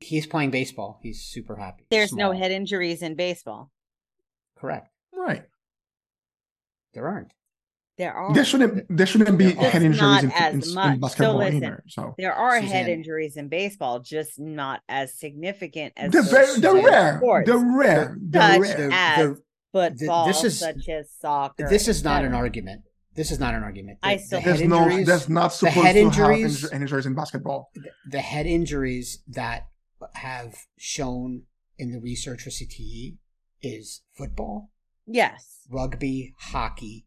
[0.00, 0.98] He's playing baseball.
[1.02, 1.84] He's super happy.
[1.90, 3.70] There's no head injuries in baseball.
[4.56, 4.88] Correct.
[5.12, 5.44] right.
[6.94, 7.32] There aren't.
[7.98, 8.32] There are.
[8.32, 10.94] There shouldn't there shouldn't be Just head injuries not in, as in, in much.
[10.94, 11.84] So basketball listen, either.
[11.86, 16.60] So There are head injuries in baseball, just not as significant as they're those very
[16.60, 17.16] they're in rare.
[17.18, 18.16] sports, They're rare.
[18.20, 18.76] They're Such rare.
[18.76, 19.38] They're- as they're-
[19.72, 21.68] football, this is- such as soccer.
[21.68, 22.82] This is not an argument.
[23.14, 23.98] This is not an argument.
[24.02, 26.74] I still- the There's head no injuries- there's not supposed head to injuries- have inju-
[26.82, 27.70] injuries in basketball.
[28.08, 29.66] the head injuries that
[30.14, 31.42] have shown
[31.76, 33.18] in the research for CTE
[33.62, 34.70] is football,
[35.06, 35.60] Yes.
[35.68, 37.06] rugby, hockey,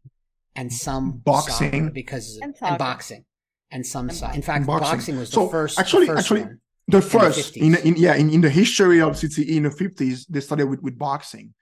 [0.54, 1.90] and some Boxing.
[1.92, 3.24] because And and, boxing
[3.70, 4.34] and some And soccer.
[4.36, 4.90] In fact, Boxing.
[4.96, 5.16] boxing.
[5.18, 5.76] was the So, first.
[5.76, 6.60] the actually- first actually- one.
[6.86, 7.84] The the first in, 50s.
[7.86, 10.98] in yeah in, in the history of CTE in the 50s, they started with, with
[10.98, 11.54] boxing.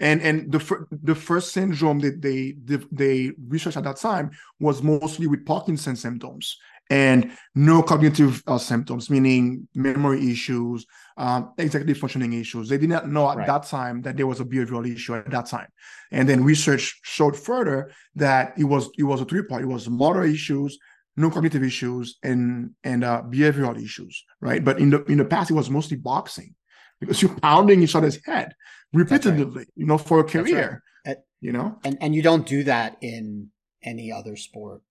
[0.00, 4.30] And and the fir- the first syndrome that they, they they researched at that time
[4.60, 6.56] was mostly with Parkinson's symptoms
[6.90, 10.86] and no cognitive uh, symptoms, meaning memory issues,
[11.18, 12.68] um, executive functioning issues.
[12.68, 13.46] They did not know at Right.
[13.46, 15.68] that time that there was a behavioral issue at that time.
[16.12, 19.62] And then research showed further that it was it was a three part.
[19.62, 20.78] It was motor issues,
[21.16, 24.64] no cognitive issues, and and uh, behavioral issues, right?
[24.64, 26.54] But in the in the past, it was mostly boxing
[27.00, 28.54] because you're pounding each other's head
[28.94, 30.44] repetitively, you know, for a That's right.
[30.44, 30.82] career.
[31.06, 33.50] Uh, You know, And and you don't do that in
[33.82, 34.82] any other sport.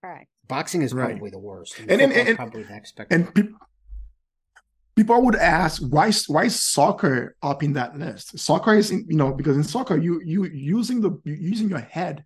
[0.00, 0.28] Correct.
[0.46, 1.10] Boxing is Right.
[1.10, 1.78] probably the worst.
[1.80, 3.48] And- and- football's and- probably the next and pe-
[4.94, 8.38] people would ask why why is soccer up in that list?
[8.38, 11.80] Soccer is in, you know because in soccer you you using the you using your
[11.96, 12.24] head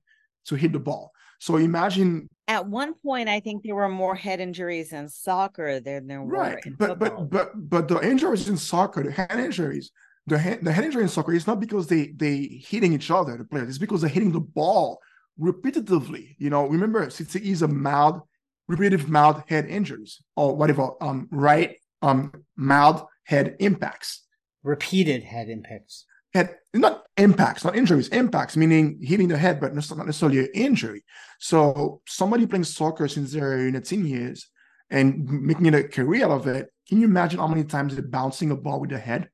[0.48, 1.12] to hit the ball.
[1.40, 6.07] So imagine At one point, I think there were more head injuries in soccer than
[6.07, 7.26] there were right, in but football.
[7.31, 9.90] but but but the injuries in soccer, the head injuries,
[10.26, 13.37] the head, the head injury in soccer is not because they they hitting each other,
[13.37, 13.68] the players.
[13.70, 15.00] It's because they're hitting the ball
[15.40, 16.37] repetitively.
[16.38, 18.22] You know, remember CTE is a mild,
[18.68, 20.90] repetitive mild head injuries or whatever.
[21.00, 21.76] Um, right.
[22.03, 24.26] Um, mild head impacts.
[24.62, 26.07] repeated head impacts.
[26.35, 28.09] Head not impacts, not injuries.
[28.09, 31.05] Impacts meaning hitting the head, but not necessarily an injury.
[31.38, 34.49] So somebody playing soccer since they're in their teen years
[34.90, 36.69] and making it a career out of it.
[36.88, 39.29] Can you imagine how many times they're bouncing a ball with the head?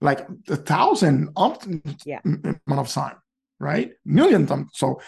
[0.00, 1.30] Like a thousand
[2.04, 2.20] Yeah.
[2.24, 3.16] amount of time,
[3.58, 3.92] right?
[4.04, 4.70] Million times.
[4.74, 5.00] So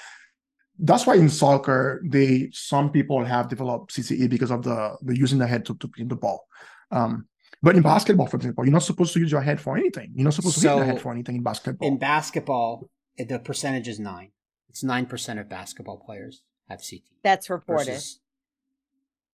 [0.78, 5.38] that's why in soccer, they some people have developed CTE because of the the using
[5.38, 6.46] the head to, to hit the ball.
[6.90, 7.26] Um,
[7.62, 10.12] but in basketball, for example, you're not supposed to use your head for anything.
[10.14, 11.86] You're not supposed to hit the So, head for anything in basketball.
[11.86, 14.30] In basketball, the percentage is nine.
[14.68, 17.02] It's nine percent of basketball players have CT.
[17.22, 17.86] That's reported.
[17.86, 18.20] versus-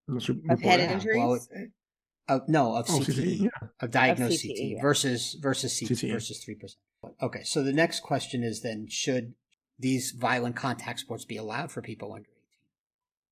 [0.09, 0.91] Unless you Of head report it.
[0.93, 1.17] injuries?
[1.19, 1.71] Well, it-
[2.29, 3.69] uh, no, of Oh, CTE, CTE, yeah.
[3.81, 4.81] of diagnosed CT CTE yeah.
[4.83, 6.13] versus versus CTE, CTE.
[6.13, 6.79] versus three percent.
[7.23, 9.35] Okay, so the next question is then: Should
[9.79, 12.65] these violent contact sports be allowed for people under eighteen?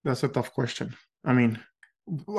[0.04, 0.94] That's a tough question.
[1.24, 1.58] I mean,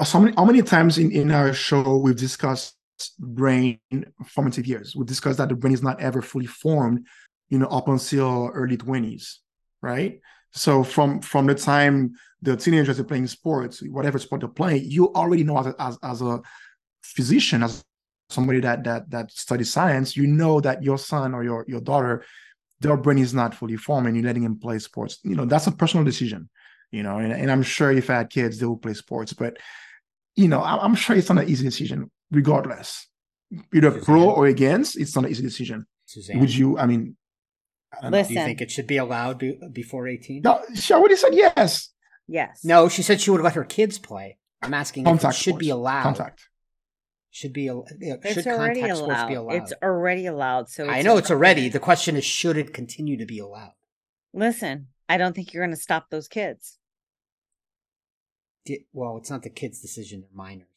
[0.04, 2.75] so many, how many times in, in our show we've discussed
[3.19, 3.80] brain
[4.28, 4.95] formative years?
[4.95, 7.06] We've discussed that the brain is not ever fully formed,
[7.49, 9.38] you know, up until early 20s,
[9.82, 10.19] right?
[10.51, 15.12] So from from the time the teenagers are playing sports, whatever sport they're playing, you
[15.13, 16.41] already know as a, as, as a
[17.04, 17.84] physician, as
[18.30, 22.23] somebody that that that studies science, you know that your son or your your daughter,
[22.80, 25.19] their brain is not fully formed, and you're letting him play sports.
[25.23, 26.49] You know, that's a personal decision
[26.95, 29.58] you know, and, and I'm sure if I had kids, they would play sports, but
[30.36, 33.08] you know, I'm, I'm sure it's not an easy decision, regardless.
[33.73, 34.03] Either Suzanne.
[34.05, 35.86] pro or against, it's not an easy decision.
[36.05, 36.77] Suzanne, Would you?
[36.77, 37.17] I mean,
[37.91, 38.23] I don't know.
[38.23, 40.41] do you think it should be allowed be, before 18?
[40.43, 41.89] No, she already said yes.
[42.27, 42.63] yes.
[42.63, 44.38] No, she said she would let her kids play.
[44.62, 46.03] I'm asking Contact if it should be allowed.
[46.03, 46.47] Contact.
[47.31, 49.27] Should be al- yeah, it's should already contact sports allowed.
[49.27, 49.55] be allowed?
[49.55, 50.69] It's already allowed.
[50.69, 51.67] So I know it's already.
[51.67, 53.73] The question is, should it continue to be allowed?
[54.34, 56.77] Listen, I don't think you're going to stop those kids.
[58.93, 60.67] Well, it's not the kids' decision; they're minors.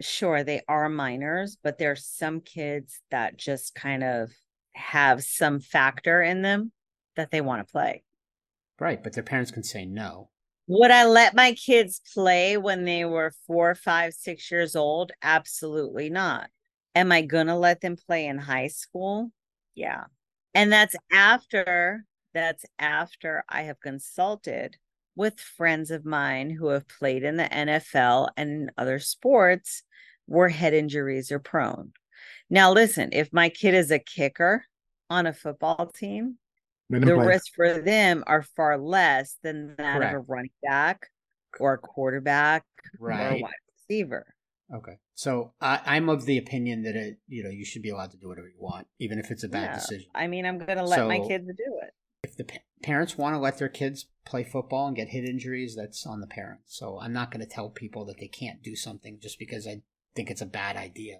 [0.00, 4.30] Sure, they are minors, but there's some kids that just kind of
[4.74, 6.72] have some factor in them
[7.16, 8.04] that they want to play.
[8.78, 10.28] Right, but their parents can say no.
[10.68, 15.12] Would I let my kids play when they were four, five, six years old?
[15.22, 16.50] Absolutely not.
[16.94, 19.30] Am I going to let them play in high school?
[19.74, 20.04] Yeah.
[20.52, 24.76] And that's after, that's after I have consulted
[25.16, 29.82] with friends of mine who have played in the NFL and in other sports
[30.26, 31.92] where head injuries are prone.
[32.50, 34.64] Now, listen, if my kid is a kicker
[35.10, 36.38] on a football team,
[36.90, 37.12] the play.
[37.12, 41.08] risks for them are far less than that of a running back
[41.58, 42.64] or a quarterback
[43.00, 44.26] or a wide receiver.
[44.74, 44.98] Okay.
[45.14, 48.16] So I, I'm of the opinion that it, you know, you should be allowed to
[48.16, 50.10] do whatever you want, even if it's a bad Yeah, decision.
[50.14, 51.94] I mean, I'm going to let my kids do it.
[52.26, 55.76] If the pa- parents want to let their kids play football and get hit injuries,
[55.76, 56.76] that's on the parents.
[56.76, 59.82] So I'm not going to tell people that they can't do something just because I
[60.16, 61.18] think it's a bad idea.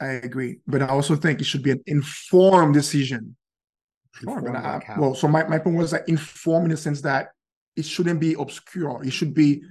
[0.00, 3.36] I agree, but I also think it should be an informed decision.
[4.14, 5.00] Sure, but I- like how?
[5.00, 7.28] well, so my, my point was that informed in the sense that
[7.76, 9.02] it shouldn't be obscure.
[9.04, 9.62] It should be.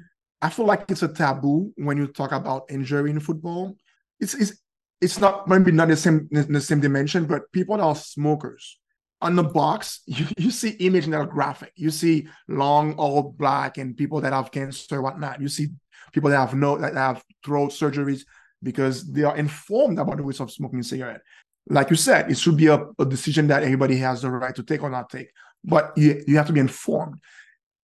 [0.41, 3.75] I feel like it's a taboo when you talk about injury in football.
[4.21, 4.53] It's it's
[5.01, 8.79] it's not maybe not the same in the same dimension, but people that are smokers
[9.21, 11.73] on the box, you, you see images that are graphic.
[11.75, 15.41] You see long, old black, and people that have cancer, whatnot.
[15.41, 15.69] You see
[16.13, 18.21] people that have no that have throat surgeries
[18.62, 21.21] because they are informed about the risk of smoking a cigarette.
[21.67, 24.63] Like you said, it should be a, a decision that everybody has the right to
[24.63, 25.29] take or not take.
[25.63, 27.19] But you, you have to be informed.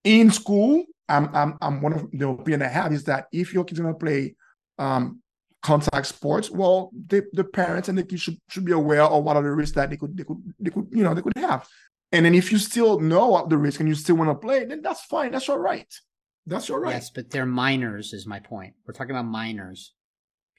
[0.04, 3.64] In school, I'm, I'm, I'm one of the opinion I have is that if your
[3.64, 4.36] kid's are gonna play
[4.80, 5.22] um,
[5.70, 9.36] contact sports, well, the, the parents and the kids should, should be aware of what
[9.38, 11.68] are the risks that they could they could they could you know they could have.
[12.12, 14.64] And then if you still know what the risk and you still want to play,
[14.66, 15.32] then that's fine.
[15.32, 15.92] That's your right.
[16.46, 16.92] That's your right.
[16.94, 18.74] Yes, but they're minors, is my point.
[18.86, 19.94] We're talking about minors,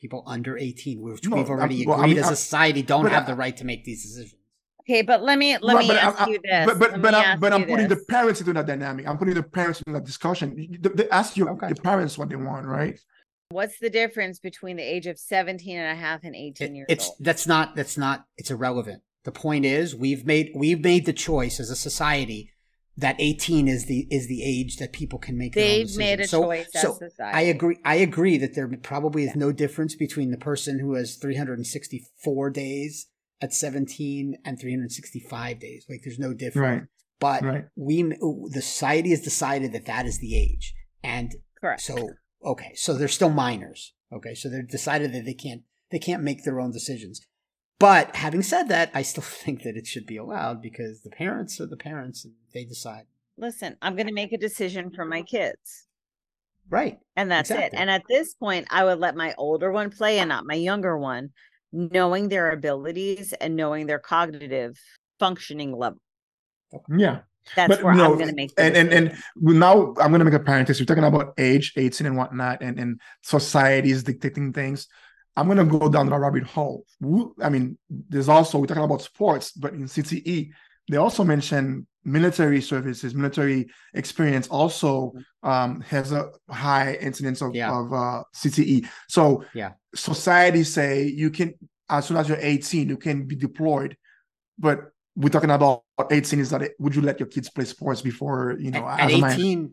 [0.03, 2.83] people under 18, which No, we've I'm- already well, I agreed mean, as a society
[2.83, 4.35] don't have I- the right to make these decisions.
[4.83, 6.67] Okay, but let me let Right, me but ask you this.
[6.69, 9.07] But but but, I'm, but I'm you putting the parents into that dynamic.
[9.09, 10.47] I'm putting the parents in that discussion.
[10.83, 11.69] They, they ask your Okay.
[11.73, 12.99] the parents what they want, right?
[13.51, 17.07] What's the difference between the age of 17 and a half and 18 years it's
[17.09, 17.17] old?
[17.21, 19.03] that's not that's not it's irrelevant.
[19.25, 22.51] The point is we've made we've made the choice as a society
[22.97, 26.21] that 18 is the is the age that people can make their own They've made
[26.21, 26.27] a.
[26.29, 27.37] So- choice as so society.
[27.39, 27.77] I agree.
[27.85, 33.07] I agree that there probably is no difference between the person who has 364 days
[33.41, 35.87] at 17 and 365 days.
[35.89, 36.81] Like there's no difference.
[36.81, 36.89] Right.
[37.19, 37.65] But Right.
[37.77, 41.81] we, the society has decided that that is the age, and Correct.
[41.81, 42.11] so
[42.45, 43.95] okay, so they're still minors.
[44.13, 47.21] Okay, so they're decided that they can't they can't make their own decisions.
[47.79, 51.61] But having said that, I still think that it should be allowed because the parents
[51.61, 53.07] are the parents and they decide.
[53.39, 55.87] Listen, I'm going to make a decision for my kids.
[56.69, 56.99] Right.
[57.15, 57.79] And that's Exactly.
[57.79, 57.81] it.
[57.81, 60.99] And at this point, I would let my older one play and not my younger
[60.99, 61.31] one,
[61.71, 64.79] knowing their abilities and knowing their cognitive
[65.19, 66.01] functioning level.
[66.89, 67.21] Yeah.
[67.55, 70.25] That's but where no, I'm going to make and and and now I'm going to
[70.25, 70.81] make a parenthesis.
[70.81, 74.89] You're talking about age, 18 and whatnot, and and society is dictating things.
[75.37, 76.87] I'm going to go down the rabbit hole.
[77.43, 80.51] I mean, there's also we're talking about sports, but in CTE,
[80.89, 87.77] they also mention military services, military experience also um, has a high incidence of, Yeah.
[87.77, 88.87] of uh, CTE.
[89.09, 89.73] So Yeah.
[89.95, 91.55] society say you can
[91.89, 93.97] as soon as you're 18, you can be deployed,
[94.59, 98.03] but we're talking about 18 is that it, would you let your kids play sports
[98.03, 99.73] before you know at, as at 18,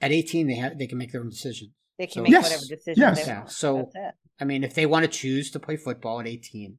[0.00, 1.70] at 18, they have they can make their own decisions.
[1.98, 3.20] They can so- make Yes, whatever decision yes.
[3.24, 3.38] they Yeah.
[3.38, 3.50] want.
[3.50, 4.14] So That's it.
[4.40, 6.78] I mean, if they want to choose to play football at 18,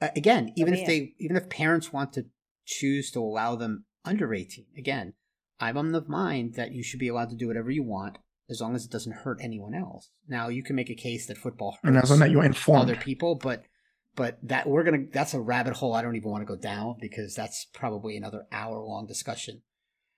[0.00, 2.24] uh, again, even be if they, even if parents want to
[2.64, 5.12] choose to allow them under 18, again,
[5.58, 8.16] I'm on the mind that you should be allowed to do whatever you want
[8.48, 10.10] as long as it doesn't hurt anyone else.
[10.26, 12.82] Now, you can make a case that football and as hurts long as you're informed.
[12.90, 13.62] other people, but
[14.16, 16.96] but that we're gonna that's a rabbit hole I don't even want to go down
[17.00, 19.62] because that's probably another hour long discussion.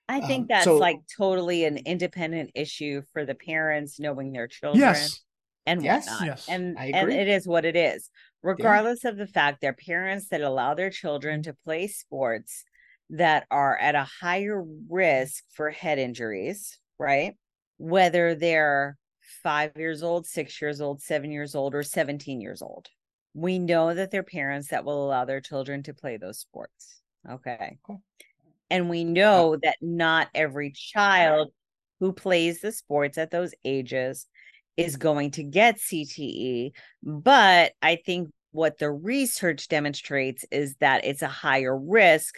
[0.09, 4.47] I think Um, that's so- like totally an independent issue for the parents knowing their
[4.47, 5.23] children yes,
[5.65, 6.25] and Yes, whatnot.
[6.27, 6.49] yes.
[6.49, 8.09] And I and it is what it is.
[8.41, 12.65] Regardless of the fact they're parents that allow their children to play sports
[13.09, 17.37] that are at a higher risk for head injuries, right?
[17.77, 18.97] Whether they're
[19.41, 22.87] five years old, six years old, seven years old, or 17 years old.
[23.33, 27.01] We know that they're parents that will allow their children to play those sports.
[27.29, 27.77] Okay.
[27.83, 28.01] Cool.
[28.69, 31.51] And we know that not every child
[31.99, 34.27] who plays the sports at those ages
[34.77, 36.71] is going to get CTE.
[37.01, 42.35] But I think what the research demonstrates is that it's a higher risk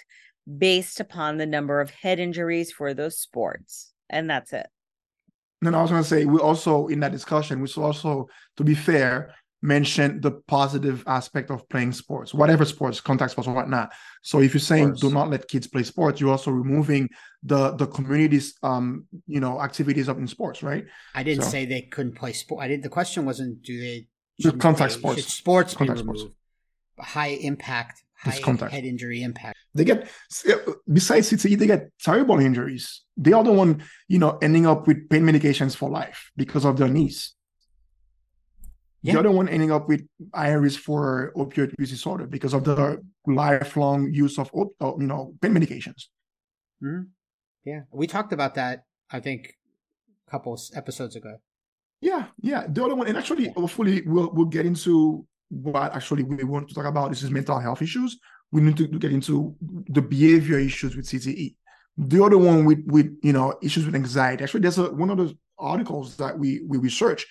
[0.57, 3.91] based upon the number of head injuries for those sports.
[4.09, 4.67] And that's it.
[5.61, 8.27] And I was going to say, we also, in that discussion, we should also,
[8.57, 9.33] to be fair,
[9.65, 13.91] mention the positive aspect of playing sports, whatever sports, contact sports or whatnot.
[14.21, 17.09] So if you're saying do not let kids play sports, you're also removing
[17.43, 20.85] the the community's um you know activities up in sports, right?
[21.15, 22.63] I didn't So- say they couldn't play sport.
[22.63, 22.83] I did.
[22.83, 24.07] The question wasn't do they
[24.59, 25.21] contact sports.
[25.21, 26.23] Should sports Contact be sports.
[26.99, 28.71] High impact, high contact.
[28.71, 29.57] head injury impact.
[29.73, 30.07] They get
[30.91, 33.01] besides CTE, they get terrible injuries.
[33.17, 36.77] They are the one, you know, ending up with pain medications for life because of
[36.77, 37.33] their knees.
[39.05, 39.13] Yeah.
[39.13, 40.01] The other one ending up with
[40.33, 45.53] IRS for opioid use disorder because of the lifelong use of, uh, you know, pain
[45.53, 46.05] medications.
[46.83, 47.09] Mhm.
[47.63, 48.83] Yeah, we talked about that.
[49.11, 49.53] I think
[50.27, 51.37] a couple episodes ago.
[52.01, 52.65] Yeah, yeah.
[52.67, 56.75] The other one, and actually, hopefully, we'll we'll get into what actually we want to
[56.75, 57.09] talk about.
[57.09, 58.17] This is mental health issues.
[58.51, 59.55] We need to get into
[59.89, 61.55] the behavior issues with CTE.
[61.97, 64.43] The other one with with you know issues with anxiety.
[64.43, 67.25] Actually, there's a one of the articles that we we research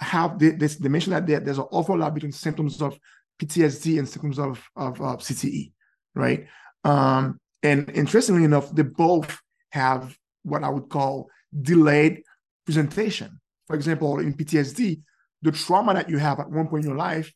[0.00, 2.98] have they, they mention that there, there's an overlap between symptoms of
[3.40, 5.72] PTSD and symptoms of of uh, CTE,
[6.14, 6.46] right?
[6.84, 9.38] Um, and interestingly enough, they both
[9.70, 11.28] have what I would call
[11.60, 12.22] delayed
[12.64, 13.40] presentation.
[13.66, 15.00] For example, in PTSD,
[15.42, 17.32] the trauma that you have at one point in your life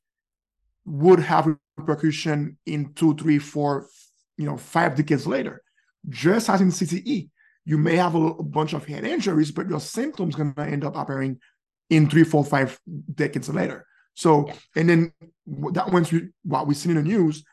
[0.87, 3.89] would have repercussion in two, three, four,
[4.37, 5.63] you know, five decades later.
[6.09, 7.29] Just as in CTE,
[7.65, 10.97] you may have a, a bunch of head injuries, but your symptoms to end up
[10.97, 11.39] appearing
[11.91, 12.79] in three, four, five
[13.15, 13.87] decades later.
[14.15, 15.13] So, and then
[15.73, 17.45] that one's we- what we see in the news: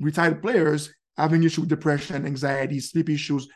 [0.00, 3.48] retired players having issues with depression, anxiety, sleep issues,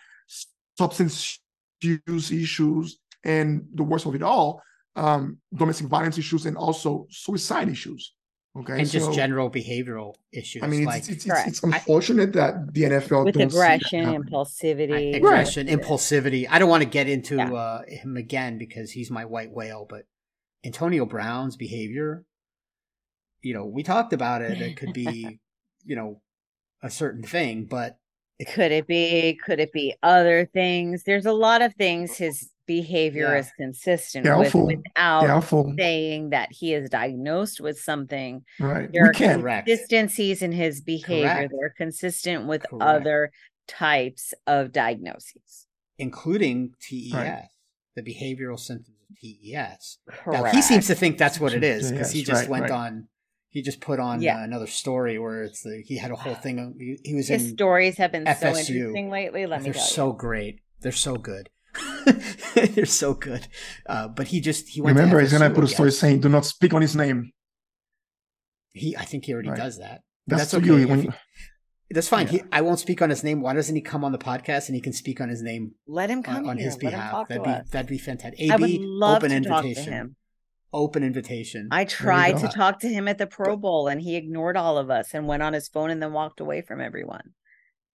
[0.76, 1.40] substance
[1.80, 4.62] use issues, and the worst of it all,
[4.96, 8.14] um, domestic violence issues and also suicide issues.
[8.56, 10.62] Okay, and just so, general behavioral issues.
[10.62, 11.48] I mean, like it's it's, it's, Correct.
[11.48, 14.24] it's unfortunate that the NFL With don't see that aggression, happen.
[14.24, 15.14] impulsivity.
[15.16, 16.46] aggression, impulsivity.
[16.50, 17.52] I don't want to get into Yeah.
[17.52, 20.06] uh, him again because he's my white whale, but
[20.64, 22.24] Antonio Brown's behavior,
[23.42, 24.60] you know, we talked about it.
[24.60, 25.38] It could be,
[25.84, 26.20] you know,
[26.82, 27.98] a certain thing, but
[28.46, 29.38] Could it be?
[29.44, 31.02] Could it be other things?
[31.04, 33.38] There's a lot of things his behavior Yeah.
[33.40, 34.66] is consistent Careful.
[34.66, 38.44] with without Careful, saying that he is diagnosed with something.
[38.60, 38.92] right?
[38.92, 39.42] There We are can't.
[39.42, 41.50] Consistencies in his behavior Correct.
[41.50, 42.82] that are consistent with Correct.
[42.84, 43.32] other
[43.66, 45.66] types of diagnoses.
[46.00, 47.48] including TES, Right.
[47.96, 49.98] the behavioral symptoms of TES.
[50.28, 52.70] Now, he seems to think that's what it is because he just right, went right.
[52.70, 53.08] on.
[53.50, 54.40] He just put on Yeah.
[54.40, 56.58] uh, another story where it's the, he had a whole thing.
[56.58, 57.50] Of, he, he was his in.
[57.54, 59.46] stories have been so interesting lately.
[59.46, 60.16] Let me They're tell so you.
[60.18, 60.60] great.
[60.80, 61.48] They're so good.
[62.54, 63.46] They're so good.
[63.86, 64.96] Uh, but he just he went.
[64.96, 67.32] to Remember, he's gonna put a story saying, "Do not speak on his name."
[68.72, 69.58] He, I think he already Right.
[69.58, 70.02] does that.
[70.26, 70.80] But That's, That's, okay.
[70.80, 70.88] you.
[70.88, 71.16] When you, he-
[71.94, 72.26] that's fine.
[72.26, 72.32] Yeah.
[72.32, 73.40] He, I won't speak on his name.
[73.40, 76.10] Why doesn't he come on the podcast and he can speak on his name Let
[76.10, 76.66] him come on here.
[76.66, 77.10] his Let him behalf?
[77.12, 77.68] talk That'd to be us.
[77.70, 78.50] that'd be fantastic.
[78.50, 79.92] I would AB, love open to talk to invitation.
[79.94, 80.16] him.
[80.72, 81.68] Open invitation.
[81.70, 84.90] I tried to talk to him at the Pro Bowl and he ignored all of
[84.90, 87.32] us and went on his phone and then walked away from everyone.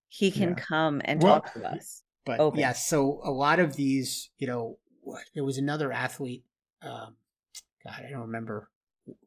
[0.08, 0.56] He can Yeah.
[0.56, 2.04] come and Well- talk to us.
[2.26, 2.60] but open.
[2.60, 6.46] yeah, so a lot of these, you know, what- there was another athlete.
[6.82, 7.18] Um,
[7.86, 8.72] God, I don't remember.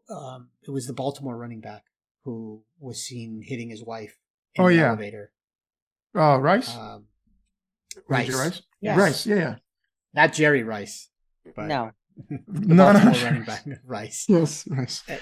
[0.09, 1.85] Um, it was the Baltimore running back
[2.25, 4.19] who was seen hitting his wife
[4.55, 4.89] in Oh, the yeah.
[4.89, 5.33] elevator.
[6.15, 7.09] uh, Rice, Um,
[8.09, 8.35] Rice, Rice.
[8.35, 8.99] Rice, Yes.
[8.99, 9.57] Rice, yeah, yeah.
[10.15, 11.11] not Jerry Rice.
[11.55, 11.93] But No.
[12.49, 14.27] No, no, running back Rice.
[14.29, 15.03] yes, Rice.
[15.09, 15.17] Uh,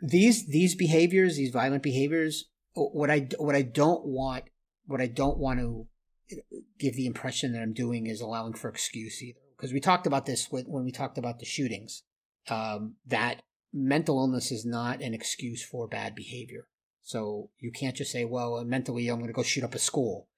[0.00, 2.44] these these behaviors, these violent behaviors,
[2.76, 4.44] uh, what I what I don't want,
[4.86, 5.86] what I don't want to
[6.32, 9.40] uh, give the impression that I'm doing is allowing for excuse either.
[9.56, 12.02] Because we talked about this when, when we talked about the shootings,
[12.48, 13.42] um, that
[13.72, 16.68] mental illness is not an excuse for bad behavior.
[17.02, 20.28] So you can't just say, "Well, mentally, I'm going to go shoot up a school,"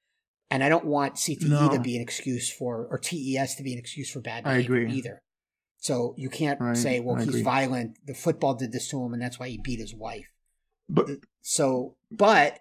[0.50, 3.78] and I don't want CTE to be an excuse for or TES to be an
[3.78, 4.92] excuse for bad behavior I agree.
[4.92, 5.22] either.
[5.80, 7.42] So you can't Right, say, "Well, I he's agree.
[7.42, 7.98] violent.
[8.04, 10.26] The football did this to him, and that's why he beat his wife."
[10.88, 11.06] But
[11.40, 12.58] So, but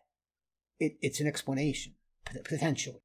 [0.80, 1.93] it, it's an explanation
[2.26, 2.99] pot- potentially.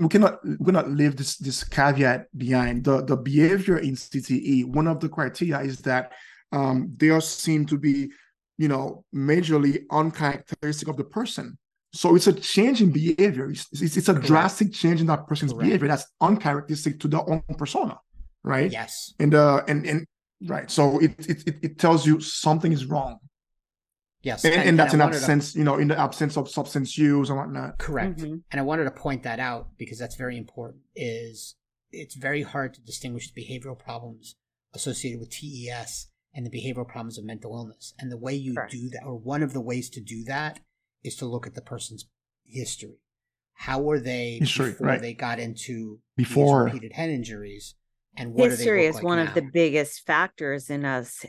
[0.00, 4.64] we cannot we cannot leave this this caveat behind the the behavior in CTE.
[4.64, 6.12] One of the criteria is that
[6.52, 8.10] um, they are seen to be,
[8.56, 11.58] you know, majorly uncharacteristic of the person.
[11.92, 13.50] So it's a change in behavior.
[13.50, 14.26] It's, it's, it's a Correct.
[14.26, 15.64] drastic change in that person's Correct.
[15.66, 17.98] behavior that's uncharacteristic to their own persona,
[18.42, 18.70] right?
[18.70, 19.14] Yes.
[19.18, 20.06] And uh and and
[20.46, 20.70] right.
[20.70, 23.18] So it it it, it tells you something is wrong.
[24.22, 24.44] Yes.
[24.44, 26.98] And, and, that's I in wanted to- absence, you know, in the absence of substance
[26.98, 27.78] use and whatnot.
[27.78, 28.18] Correct.
[28.18, 28.42] Mhm.
[28.50, 30.82] And I wanted to point that out because that's very important.
[30.96, 31.54] Is
[31.92, 34.34] it's very hard to distinguish the behavioral problems
[34.74, 37.94] associated with TES and the behavioral problems of mental illness.
[37.98, 38.72] And the way you Correct.
[38.72, 40.60] do that, or one of the ways to do that,
[41.02, 42.06] is to look at the person's
[42.44, 42.98] history.
[43.54, 45.00] How were they History, before right.
[45.00, 46.64] they got into Before.
[46.64, 47.74] these repeated head injuries?
[48.18, 51.24] And what History is look one like of the biggest factors in us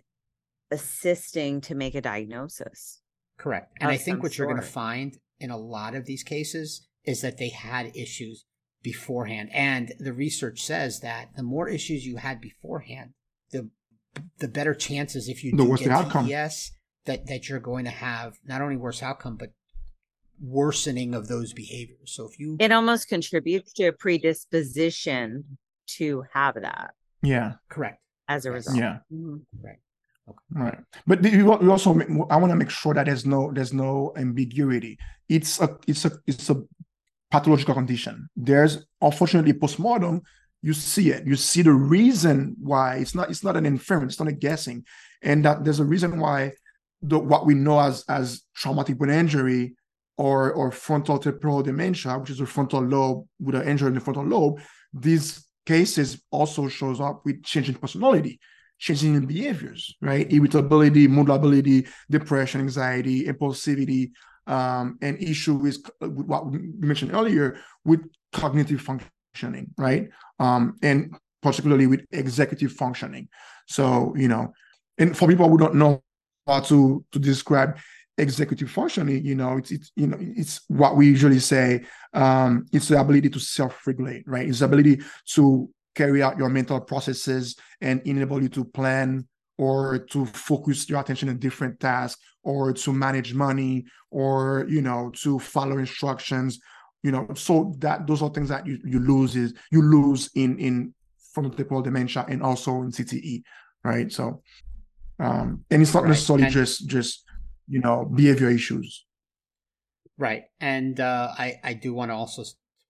[0.71, 3.01] assisting to make a diagnosis.
[3.37, 3.71] Correct.
[3.79, 6.87] And I think some what you're going to find in a lot of these cases
[7.05, 8.45] is that they had issues
[8.83, 9.49] beforehand.
[9.53, 13.11] And the research says that the more issues you had beforehand,
[13.51, 13.69] the
[14.39, 16.27] the better chances if you The do worse get the outcome.
[16.27, 16.71] TES
[17.05, 19.51] that that you're going to have not only worse outcome but
[20.41, 22.13] worsening of those behaviors.
[22.15, 25.57] So if you It almost contributes to a predisposition
[25.97, 27.53] to have that Yeah.
[27.69, 28.77] correct, as a result.
[28.77, 28.99] Yeah.
[29.11, 29.41] Mhm.
[29.63, 29.79] right.
[30.51, 30.77] Right.
[31.07, 31.89] But we al- we also
[32.29, 34.99] I want to make sure that there's no there's no ambiguity.
[35.27, 36.61] It's a it's a it's a
[37.31, 38.29] pathological condition.
[38.35, 40.21] There's unfortunately postmortem.
[40.61, 41.25] You see it.
[41.25, 44.13] You see the reason why it's not it's not an inference.
[44.13, 44.85] It's not a guessing,
[45.23, 46.53] and that there's a reason why
[47.01, 49.75] the what we know as as traumatic brain injury
[50.17, 53.99] or or frontal temporal dementia, which is a frontal lobe with an injury in the
[54.01, 54.59] frontal lobe.
[54.93, 58.39] These cases also shows up with changing personality
[58.79, 60.31] changing in behaviors, right?
[60.31, 64.11] Irritability, mood lability, depression, anxiety, impulsivity,
[64.47, 68.01] um, and issue with, with what we mentioned earlier with
[68.31, 70.09] cognitive functioning, right?
[70.39, 73.27] Um, and particularly with executive functioning.
[73.67, 74.53] So, you know,
[74.97, 76.01] and for people who don't know
[76.47, 77.77] how to to describe
[78.21, 81.83] executive functioning, you know, it's it's you know it's what we usually say.
[82.13, 84.47] Um, it's the ability to self-regulate, right?
[84.47, 85.01] It's the ability
[85.35, 90.99] to carry out your mental processes and enable you to plan or to focus your
[91.01, 96.59] attention on different tasks or to manage money or you know to follow instructions
[97.03, 100.57] you know so that those are things that you, you lose is you lose in
[100.59, 100.93] in
[101.35, 103.43] frontotemporal dementia and also in cte
[103.83, 104.41] right so
[105.19, 106.09] um and it's not Right.
[106.09, 107.25] necessarily And- just just
[107.69, 109.05] you know behavior issues
[110.19, 110.43] Right.
[110.59, 112.43] And uh, I, I do want to also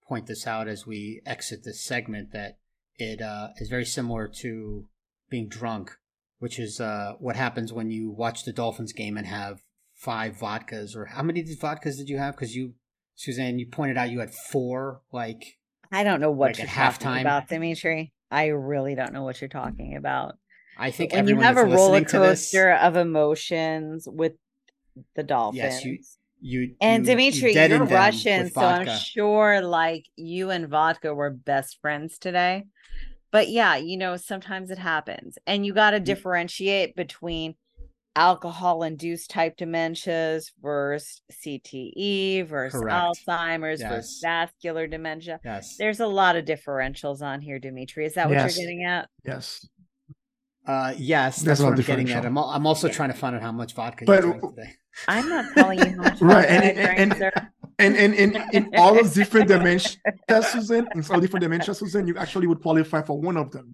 [0.08, 2.58] point this out as we exit this segment that
[2.98, 4.88] it uh, is very similar to
[5.30, 5.92] being drunk,
[6.40, 9.60] which is uh, what happens when you watch the Dolphins game and have
[9.94, 10.96] five vodkas.
[10.96, 12.36] Or how many vodkas did you have?
[12.36, 12.74] Because you,
[13.14, 15.02] Suzanne, you pointed out you had four.
[15.12, 15.60] Like,
[15.92, 17.22] I don't know what Like you're at talking halftime?
[17.22, 18.12] about, Dmitry.
[18.32, 20.34] I really don't know what you're talking about.
[20.80, 24.34] I think when you have a roller listening to this- coaster of emotions with
[25.16, 25.58] the Dolphins.
[25.58, 26.00] Yes, you-
[26.42, 31.14] you and you- you Dmitry, deadened you're Russian, so I'm sure like you and vodka
[31.14, 32.64] were best friends today.
[33.32, 35.38] But yeah, you know, sometimes it happens.
[35.46, 35.76] And you Mm.
[35.76, 37.56] got to differentiate between
[38.16, 42.96] alcohol induced type dementias versus CTE versus Correct.
[43.28, 45.40] Alzheimer's versus vascular dementia.
[45.46, 45.78] Yes.
[45.78, 48.06] There's a lot of differentials on here, Dmitry.
[48.06, 48.58] Is that what Yes.
[48.58, 49.10] you're getting at?
[49.26, 49.68] yes
[50.70, 52.26] Uh, yes, There's that's what I'm getting at.
[52.26, 52.94] I'm, I'm also Yeah.
[52.94, 54.72] trying to find out how much vodka But- you drank today.
[55.08, 57.32] I'm not telling you how much Right, vodka and- I and- drank, and- sir.
[57.80, 59.98] and and in, in all those different dementias
[60.54, 63.68] Suzanne in all different dementias Suzanne you actually would qualify for one of them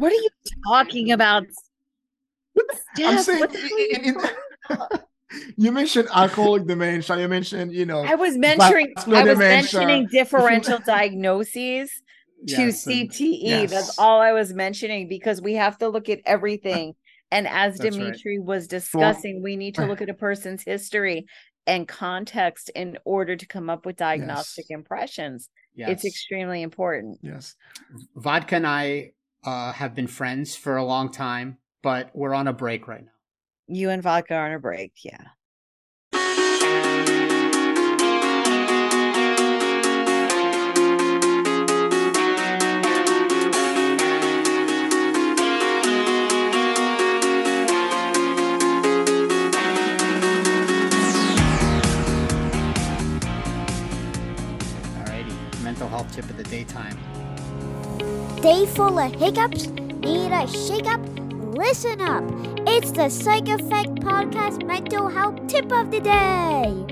[0.00, 0.28] What are you
[0.68, 1.46] talking about?
[2.98, 5.00] I'm saying what the hell are you in- in-
[5.56, 7.16] you mentioned alcoholic dementia.
[7.22, 9.78] You mentioned, you know, I was mentioning vascular I was dementia.
[9.80, 11.88] mentioning differential diagnoses
[12.46, 13.68] to Yes, CTE.
[13.68, 16.94] That's all I was mentioning because we have to look at everything.
[17.30, 18.06] And as That's right.
[18.06, 21.26] Dmitry was discussing, we need to look at a person's history
[21.66, 24.76] and context in order to come up with diagnostic Yes.
[24.76, 25.48] impressions.
[25.74, 25.90] Yes.
[25.90, 27.18] It's extremely important.
[27.22, 27.54] yes,
[28.16, 29.12] Vodka and I
[29.44, 33.10] uh, have been friends for a long time, but we're on a break right now.
[33.68, 34.92] You and vodka are on a break.
[35.04, 35.28] Yeah.
[58.42, 59.66] Day full of hiccups?
[59.68, 61.00] Need a shake up?
[61.56, 62.24] Listen up.
[62.66, 66.86] It's the Psych Effect Podcast Mental Health Tip of the Day.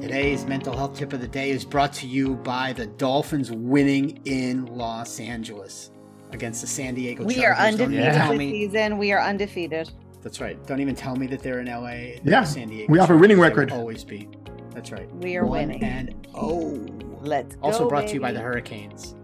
[0.00, 4.20] Today's mental health tip of the day is brought to you by the Dolphins winning
[4.24, 5.90] in Los Angeles
[6.30, 7.50] against the San Diego We Chargers.
[7.58, 8.98] are undefeated even this season.
[8.98, 9.90] We are undefeated.
[10.22, 10.64] That's right.
[10.66, 12.20] Don't even tell me that they're in LA.
[12.22, 12.92] Yeah, San Diego.
[12.92, 13.56] we have a winning Chargers.
[13.58, 13.72] Record.
[13.72, 14.28] Always be.
[14.70, 15.12] That's That's right.
[15.16, 15.82] We are One winning.
[15.82, 16.78] And oh,
[17.22, 17.62] Let's go.
[17.62, 18.40] also brought to you by the.
[18.40, 19.16] Hurricanes.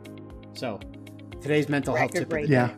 [0.55, 0.81] So,
[1.43, 2.55] today's mental health tip of the Record day.
[2.55, 2.71] Yeah.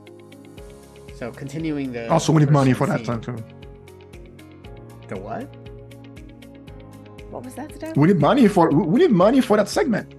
[1.17, 3.45] So, continuing the Also, we need money for personal that time too.
[5.09, 5.45] The what?
[7.31, 7.97] What was that, Steph?
[7.97, 10.13] We need money for we need money for that segment.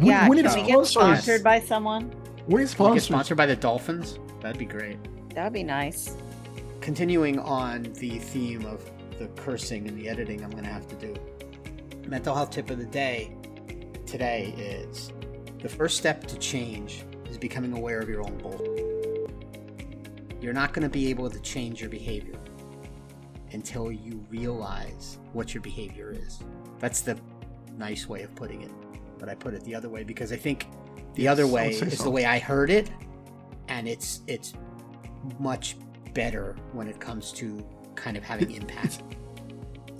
[0.00, 2.14] We, yeah, we need can we get sponsored by someone?
[2.46, 4.18] We need Can we get sponsored by the Dolphins?
[4.40, 4.98] That'd be great.
[5.34, 6.16] That'd be nice.
[6.80, 10.94] Continuing on the theme of the cursing and the editing I'm going to have to
[10.96, 11.14] do.
[12.06, 13.34] Mental health tip of the day
[14.06, 15.12] today is
[15.60, 18.60] the first step to change is becoming aware of your own bull.
[20.40, 22.38] You're not going to be able to change your behavior
[23.52, 26.40] until you realize what your behavior is.
[26.78, 27.18] That's the
[27.76, 28.70] nice way of putting it.
[29.18, 30.66] But I put it the other way because I think
[31.14, 32.04] the Yes, other way is so.
[32.04, 32.90] the way I heard it
[33.68, 34.52] and it's it's
[35.38, 35.76] much
[36.14, 39.02] better when it comes to kind of having impact.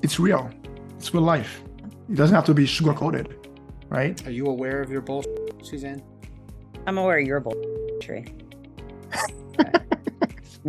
[0.03, 0.51] It's real.
[0.99, 1.62] It's real life.
[2.11, 3.49] It doesn't have to be sugar coated,
[3.89, 4.24] right?
[4.27, 6.03] Are you aware of your bullshit, Suzanne?
[6.87, 7.55] I'm aware you're a bull
[8.01, 8.24] tree.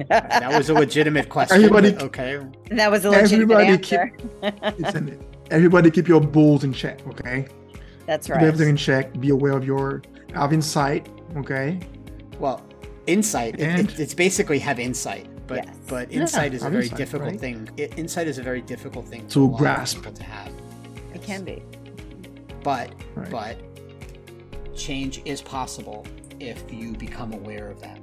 [0.09, 1.57] That was a legitimate question.
[1.57, 2.39] Everybody- okay.
[2.69, 3.99] That was a legitimate Everybody keep-
[4.43, 4.75] answer.
[4.77, 7.47] Listen, everybody keep your bulls in check, okay?
[8.05, 8.43] That's Keep right.
[8.45, 9.19] everything in check.
[9.19, 10.03] Be aware of your
[10.35, 11.79] have insight, okay?
[12.39, 12.61] Well,
[13.07, 13.59] insight.
[13.59, 15.75] And, it, it's basically have insight, but Yes.
[15.87, 17.39] but Yeah, insight is a very insight, difficult right?
[17.39, 17.67] thing.
[17.79, 19.95] I insight is a very difficult thing To for a lot of grasp.
[19.97, 20.51] people to have.
[21.15, 21.63] It can be.
[22.63, 23.31] But Right.
[23.31, 23.57] but
[24.77, 26.05] change is possible
[26.39, 27.99] if you become aware of that.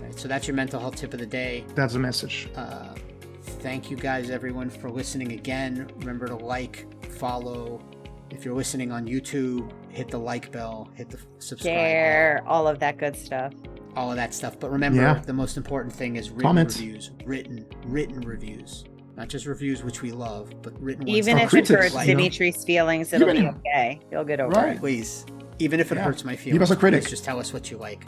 [0.00, 1.64] Right, so that's your mental health tip of the day.
[1.74, 2.48] That's the message.
[2.56, 2.94] Uh,
[3.42, 5.90] thank you guys, everyone, for listening again.
[5.98, 7.82] Remember to like, follow.
[8.30, 12.68] If you're listening on YouTube, hit the like bell, hit the subscribe, bell, Share all
[12.68, 13.54] of that good stuff.
[13.96, 14.60] all of that stuff.
[14.60, 15.14] But remember, Yeah.
[15.14, 16.78] the most important thing is written Comments.
[16.78, 17.10] reviews.
[17.24, 18.84] Written, written reviews.
[19.16, 21.16] Not just reviews which we love, but written ones.
[21.18, 22.20] Even if it hurts like- you know?
[22.20, 23.98] Dmitry's feelings, it'll be okay.
[24.10, 24.76] He'll get over Right.
[24.76, 24.78] it.
[24.78, 25.24] please,
[25.58, 26.04] even if it Yeah.
[26.04, 27.06] hurts my feelings, Give us a critic.
[27.06, 28.04] just tell us what you like.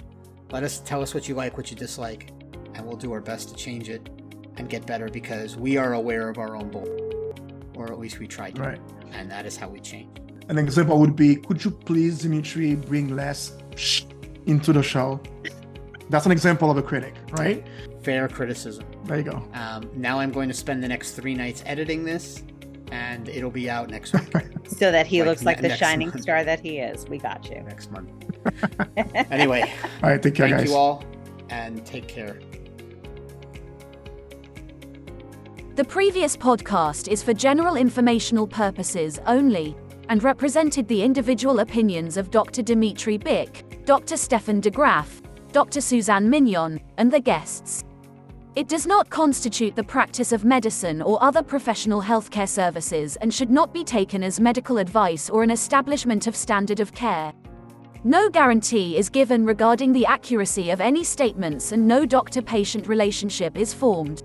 [0.50, 2.30] Let us tell us what you like, what you dislike,
[2.74, 4.08] and we'll do our best to change it
[4.56, 6.88] and get better because we are aware of our own bull,
[7.74, 8.80] or at least we try to, Right.
[9.12, 10.08] and that is how we change.
[10.48, 14.02] An example would be could you please, Dmitry, bring less sh
[14.46, 15.20] into the show?
[16.08, 17.64] That's an example of a critic, right?
[18.02, 18.84] Fair criticism.
[19.04, 19.42] There you go.
[19.54, 22.42] Um, now I'm going to spend the next three nights editing this,
[22.90, 24.22] and it'll be out next week.
[24.70, 26.22] So that he Like looks like ne- the shining month.
[26.22, 27.06] star that he is.
[27.08, 27.60] We got you.
[27.62, 28.08] next month.
[29.30, 29.70] anyway,
[30.02, 30.70] All right, take care, thank guys.
[30.70, 31.04] you all,
[31.50, 32.38] and take care.
[35.76, 39.76] The previous podcast is for general informational purposes only
[40.08, 42.62] and represented the individual opinions of Dr.
[42.62, 44.16] Dmitry Bick, Dr.
[44.16, 45.20] Stefan de Graaf,
[45.52, 45.80] Dr.
[45.80, 47.84] Suzanne Mignon, and the guests.
[48.56, 53.50] It does not constitute the practice of medicine or other professional healthcare services and should
[53.50, 57.32] not be taken as medical advice or an establishment of standard of care.
[58.02, 63.56] No guarantee is given regarding the accuracy of any statements and no doctor patient relationship
[63.56, 64.24] is formed.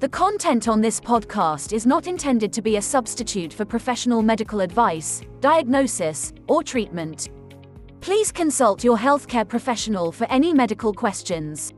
[0.00, 4.60] The content on this podcast is not intended to be a substitute for professional medical
[4.60, 7.30] advice, diagnosis, or treatment.
[8.02, 11.72] Please consult your healthcare professional for any medical questions.